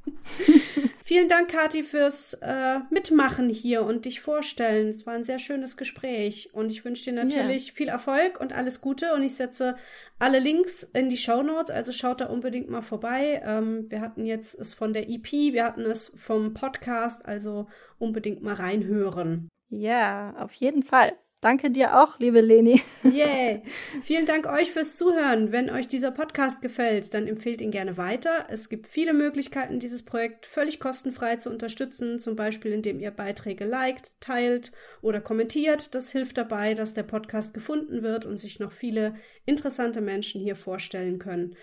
Vielen 1.08 1.28
Dank, 1.28 1.48
Kathi, 1.52 1.84
fürs 1.84 2.34
äh, 2.42 2.80
Mitmachen 2.90 3.48
hier 3.48 3.84
und 3.84 4.06
dich 4.06 4.20
vorstellen. 4.20 4.88
Es 4.88 5.06
war 5.06 5.14
ein 5.14 5.22
sehr 5.22 5.38
schönes 5.38 5.76
Gespräch 5.76 6.50
und 6.52 6.72
ich 6.72 6.84
wünsche 6.84 7.04
dir 7.04 7.12
natürlich 7.12 7.68
ja. 7.68 7.74
viel 7.74 7.86
Erfolg 7.86 8.40
und 8.40 8.52
alles 8.52 8.80
Gute 8.80 9.14
und 9.14 9.22
ich 9.22 9.36
setze 9.36 9.76
alle 10.18 10.40
Links 10.40 10.82
in 10.82 11.08
die 11.08 11.16
Show 11.16 11.44
Notes, 11.44 11.70
also 11.70 11.92
schaut 11.92 12.22
da 12.22 12.26
unbedingt 12.26 12.68
mal 12.70 12.82
vorbei. 12.82 13.40
Ähm, 13.44 13.88
wir 13.88 14.00
hatten 14.00 14.26
jetzt 14.26 14.58
es 14.58 14.74
von 14.74 14.92
der 14.92 15.08
EP, 15.08 15.30
wir 15.30 15.64
hatten 15.64 15.82
es 15.82 16.08
vom 16.08 16.54
Podcast, 16.54 17.24
also 17.24 17.68
unbedingt 18.00 18.42
mal 18.42 18.54
reinhören. 18.54 19.48
Ja, 19.68 20.34
auf 20.40 20.54
jeden 20.54 20.82
Fall. 20.82 21.12
Danke 21.46 21.70
dir 21.70 22.02
auch, 22.02 22.18
liebe 22.18 22.40
Leni. 22.40 22.82
Yay! 23.04 23.62
Vielen 24.02 24.26
Dank 24.26 24.48
euch 24.48 24.72
fürs 24.72 24.96
Zuhören. 24.96 25.52
Wenn 25.52 25.70
euch 25.70 25.86
dieser 25.86 26.10
Podcast 26.10 26.60
gefällt, 26.60 27.14
dann 27.14 27.28
empfehlt 27.28 27.60
ihn 27.60 27.70
gerne 27.70 27.96
weiter. 27.96 28.46
Es 28.48 28.68
gibt 28.68 28.88
viele 28.88 29.12
Möglichkeiten, 29.12 29.78
dieses 29.78 30.04
Projekt 30.04 30.44
völlig 30.44 30.80
kostenfrei 30.80 31.36
zu 31.36 31.48
unterstützen, 31.50 32.18
zum 32.18 32.34
Beispiel 32.34 32.72
indem 32.72 32.98
ihr 32.98 33.12
Beiträge 33.12 33.64
liked, 33.64 34.10
teilt 34.18 34.72
oder 35.02 35.20
kommentiert. 35.20 35.94
Das 35.94 36.10
hilft 36.10 36.36
dabei, 36.36 36.74
dass 36.74 36.94
der 36.94 37.04
Podcast 37.04 37.54
gefunden 37.54 38.02
wird 38.02 38.26
und 38.26 38.38
sich 38.38 38.58
noch 38.58 38.72
viele 38.72 39.14
interessante 39.44 40.00
Menschen 40.00 40.40
hier 40.40 40.56
vorstellen 40.56 41.20
können. 41.20 41.54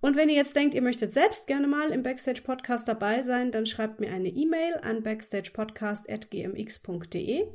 Und 0.00 0.16
wenn 0.16 0.28
ihr 0.28 0.36
jetzt 0.36 0.54
denkt, 0.54 0.74
ihr 0.74 0.82
möchtet 0.82 1.12
selbst 1.12 1.46
gerne 1.46 1.66
mal 1.66 1.90
im 1.90 2.02
Backstage 2.02 2.42
Podcast 2.42 2.86
dabei 2.86 3.22
sein, 3.22 3.50
dann 3.50 3.64
schreibt 3.66 4.00
mir 4.00 4.12
eine 4.12 4.28
E-Mail 4.28 4.74
an 4.82 5.02
backstagepodcast.gmx.de 5.02 7.46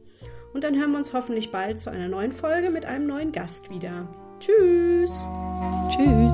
und 0.53 0.63
dann 0.63 0.77
hören 0.77 0.91
wir 0.91 0.97
uns 0.97 1.13
hoffentlich 1.13 1.51
bald 1.51 1.79
zu 1.79 1.89
einer 1.89 2.09
neuen 2.09 2.31
Folge 2.31 2.69
mit 2.69 2.85
einem 2.85 3.07
neuen 3.07 3.31
Gast 3.31 3.69
wieder. 3.69 4.11
Tschüss! 4.39 5.25
Tschüss! 5.89 6.33